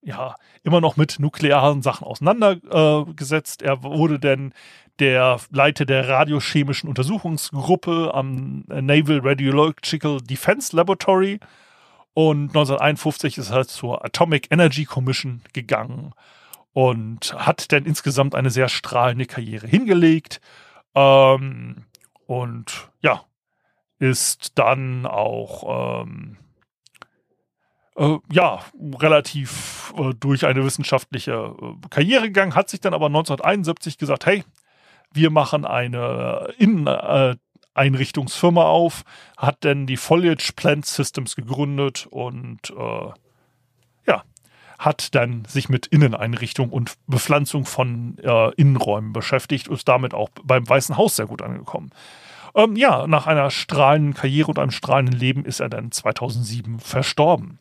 ja 0.05 0.35
immer 0.63 0.81
noch 0.81 0.97
mit 0.97 1.19
nuklearen 1.19 1.81
Sachen 1.81 2.05
auseinandergesetzt. 2.05 3.61
er 3.61 3.83
wurde 3.83 4.19
dann 4.19 4.53
der 4.99 5.39
Leiter 5.51 5.85
der 5.85 6.07
radiochemischen 6.07 6.87
Untersuchungsgruppe 6.87 8.11
am 8.13 8.63
Naval 8.67 9.19
Radiological 9.21 10.21
Defense 10.21 10.75
Laboratory. 10.75 11.39
Und 12.13 12.49
1951 12.49 13.37
ist 13.37 13.49
er 13.49 13.67
zur 13.67 14.05
Atomic 14.05 14.47
Energy 14.51 14.85
Commission 14.85 15.41
gegangen 15.51 16.13
und 16.71 17.33
hat 17.33 17.73
dann 17.73 17.85
insgesamt 17.85 18.35
eine 18.35 18.51
sehr 18.51 18.69
strahlende 18.69 19.25
Karriere 19.25 19.67
hingelegt. 19.67 20.39
Ähm, 20.93 21.83
und 22.25 22.89
ja, 23.01 23.25
ist 23.99 24.57
dann 24.57 25.05
auch 25.05 26.03
ähm, 26.03 26.37
äh, 27.95 28.17
ja 28.31 28.59
relativ 28.99 29.93
äh, 29.97 30.13
durch 30.19 30.45
eine 30.45 30.65
wissenschaftliche 30.65 31.55
äh, 31.61 31.75
Karriere 31.89 32.23
gegangen, 32.23 32.55
hat 32.55 32.69
sich 32.69 32.81
dann 32.81 32.93
aber 32.93 33.07
1971 33.07 33.97
gesagt, 33.97 34.25
hey, 34.25 34.43
wir 35.13 35.29
machen 35.29 35.65
eine 35.65 36.53
Inneneinrichtungsfirma 36.57 38.63
auf, 38.63 39.03
hat 39.37 39.57
dann 39.61 39.87
die 39.87 39.97
Foliage 39.97 40.51
Plant 40.55 40.85
Systems 40.85 41.35
gegründet 41.35 42.07
und 42.09 42.71
äh, 42.71 43.09
ja, 44.07 44.23
hat 44.77 45.15
dann 45.15 45.45
sich 45.45 45.69
mit 45.69 45.87
Inneneinrichtung 45.87 46.69
und 46.69 46.95
Bepflanzung 47.07 47.65
von 47.65 48.17
äh, 48.17 48.51
Innenräumen 48.55 49.13
beschäftigt 49.13 49.69
und 49.69 49.75
ist 49.75 49.87
damit 49.87 50.13
auch 50.13 50.29
beim 50.43 50.67
Weißen 50.67 50.97
Haus 50.97 51.15
sehr 51.15 51.27
gut 51.27 51.41
angekommen. 51.41 51.91
Ähm, 52.55 52.75
ja, 52.75 53.07
nach 53.07 53.27
einer 53.27 53.51
strahlenden 53.51 54.13
Karriere 54.13 54.49
und 54.49 54.59
einem 54.59 54.71
strahlenden 54.71 55.17
Leben 55.17 55.45
ist 55.45 55.59
er 55.59 55.69
dann 55.69 55.91
2007 55.91 56.79
verstorben. 56.79 57.59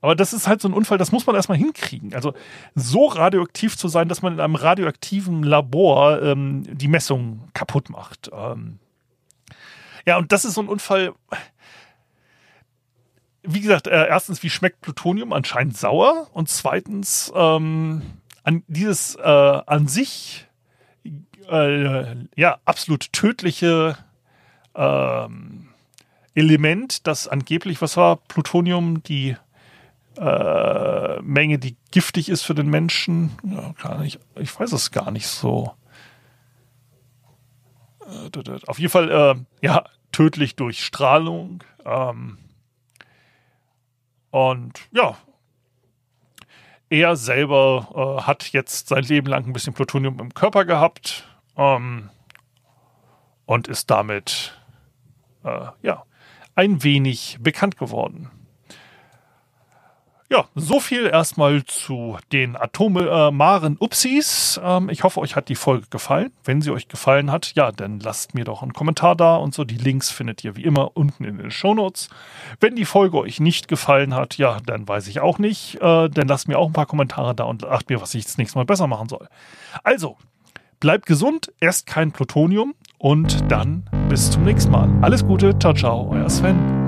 Aber 0.00 0.14
das 0.14 0.32
ist 0.32 0.46
halt 0.46 0.60
so 0.60 0.68
ein 0.68 0.74
Unfall, 0.74 0.98
das 0.98 1.12
muss 1.12 1.26
man 1.26 1.36
erstmal 1.36 1.58
hinkriegen. 1.58 2.14
Also 2.14 2.34
so 2.74 3.06
radioaktiv 3.06 3.76
zu 3.76 3.88
sein, 3.88 4.08
dass 4.08 4.22
man 4.22 4.34
in 4.34 4.40
einem 4.40 4.54
radioaktiven 4.54 5.42
Labor 5.42 6.22
ähm, 6.22 6.64
die 6.76 6.88
Messung 6.88 7.48
kaputt 7.54 7.90
macht. 7.90 8.30
Ähm 8.32 8.78
ja, 10.06 10.18
und 10.18 10.32
das 10.32 10.44
ist 10.44 10.54
so 10.54 10.60
ein 10.60 10.68
Unfall. 10.68 11.14
Wie 13.42 13.60
gesagt, 13.60 13.86
äh, 13.86 14.06
erstens, 14.06 14.42
wie 14.42 14.50
schmeckt 14.50 14.80
Plutonium? 14.80 15.32
Anscheinend 15.32 15.76
sauer. 15.76 16.28
Und 16.32 16.48
zweitens, 16.48 17.32
ähm, 17.34 18.02
an 18.46 18.62
dieses 18.68 19.16
äh, 19.16 19.22
an 19.66 19.88
sich 19.88 20.46
äh, 21.50 22.14
ja 22.36 22.58
absolut 22.64 23.12
tödliche 23.12 23.96
ähm, 24.74 25.68
Element, 26.34 27.06
das 27.06 27.26
angeblich, 27.28 27.82
was 27.82 27.96
war 27.96 28.16
Plutonium, 28.16 29.02
die 29.02 29.36
äh, 30.16 31.20
Menge, 31.22 31.58
die 31.58 31.76
giftig 31.90 32.28
ist 32.28 32.42
für 32.42 32.54
den 32.54 32.68
Menschen. 32.68 33.32
Ja, 33.44 33.72
gar 33.80 33.98
nicht, 33.98 34.18
ich 34.36 34.58
weiß 34.58 34.72
es 34.72 34.90
gar 34.90 35.10
nicht 35.10 35.26
so. 35.26 35.72
Äh, 38.06 38.58
auf 38.66 38.78
jeden 38.78 38.90
Fall, 38.90 39.10
äh, 39.10 39.66
ja, 39.66 39.84
tödlich 40.12 40.56
durch 40.56 40.84
Strahlung. 40.84 41.62
Ähm, 41.84 42.38
und 44.30 44.80
ja, 44.92 45.16
er 46.88 47.16
selber 47.16 48.18
äh, 48.20 48.22
hat 48.22 48.52
jetzt 48.52 48.88
sein 48.88 49.02
Leben 49.02 49.26
lang 49.26 49.46
ein 49.46 49.52
bisschen 49.52 49.74
Plutonium 49.74 50.20
im 50.20 50.34
Körper 50.34 50.64
gehabt 50.64 51.28
ähm, 51.56 52.10
und 53.44 53.68
ist 53.68 53.90
damit 53.90 54.60
äh, 55.44 55.66
ja 55.82 56.04
ein 56.54 56.82
wenig 56.82 57.38
bekannt 57.40 57.76
geworden. 57.76 58.30
Ja, 60.28 60.46
so 60.56 60.80
viel 60.80 61.06
erstmal 61.06 61.64
zu 61.64 62.18
den 62.32 62.56
atomaren 62.56 63.76
Upsis. 63.78 64.60
Ähm, 64.62 64.88
ich 64.88 65.04
hoffe, 65.04 65.20
euch 65.20 65.36
hat 65.36 65.48
die 65.48 65.54
Folge 65.54 65.86
gefallen. 65.88 66.32
Wenn 66.44 66.60
sie 66.60 66.72
euch 66.72 66.88
gefallen 66.88 67.30
hat, 67.30 67.52
ja, 67.54 67.70
dann 67.70 68.00
lasst 68.00 68.34
mir 68.34 68.44
doch 68.44 68.62
einen 68.62 68.72
Kommentar 68.72 69.14
da 69.14 69.36
und 69.36 69.54
so. 69.54 69.62
Die 69.62 69.76
Links 69.76 70.10
findet 70.10 70.42
ihr 70.42 70.56
wie 70.56 70.64
immer 70.64 70.96
unten 70.96 71.22
in 71.22 71.38
den 71.38 71.52
Shownotes. 71.52 72.08
Wenn 72.58 72.74
die 72.74 72.84
Folge 72.84 73.18
euch 73.18 73.38
nicht 73.38 73.68
gefallen 73.68 74.14
hat, 74.14 74.36
ja, 74.36 74.58
dann 74.66 74.88
weiß 74.88 75.06
ich 75.06 75.20
auch 75.20 75.38
nicht. 75.38 75.76
Äh, 75.76 76.08
dann 76.08 76.26
lasst 76.26 76.48
mir 76.48 76.58
auch 76.58 76.66
ein 76.66 76.72
paar 76.72 76.86
Kommentare 76.86 77.36
da 77.36 77.44
und 77.44 77.60
sagt 77.60 77.88
mir, 77.88 78.00
was 78.00 78.12
ich 78.14 78.24
das 78.24 78.36
nächste 78.36 78.58
Mal 78.58 78.64
besser 78.64 78.88
machen 78.88 79.08
soll. 79.08 79.28
Also, 79.84 80.16
bleibt 80.80 81.06
gesund, 81.06 81.52
esst 81.60 81.86
kein 81.86 82.10
Plutonium 82.10 82.74
und 82.98 83.48
dann 83.48 83.88
bis 84.08 84.32
zum 84.32 84.42
nächsten 84.42 84.72
Mal. 84.72 84.88
Alles 85.02 85.24
Gute, 85.24 85.56
ciao, 85.60 85.72
ciao, 85.72 86.10
euer 86.10 86.28
Sven. 86.28 86.85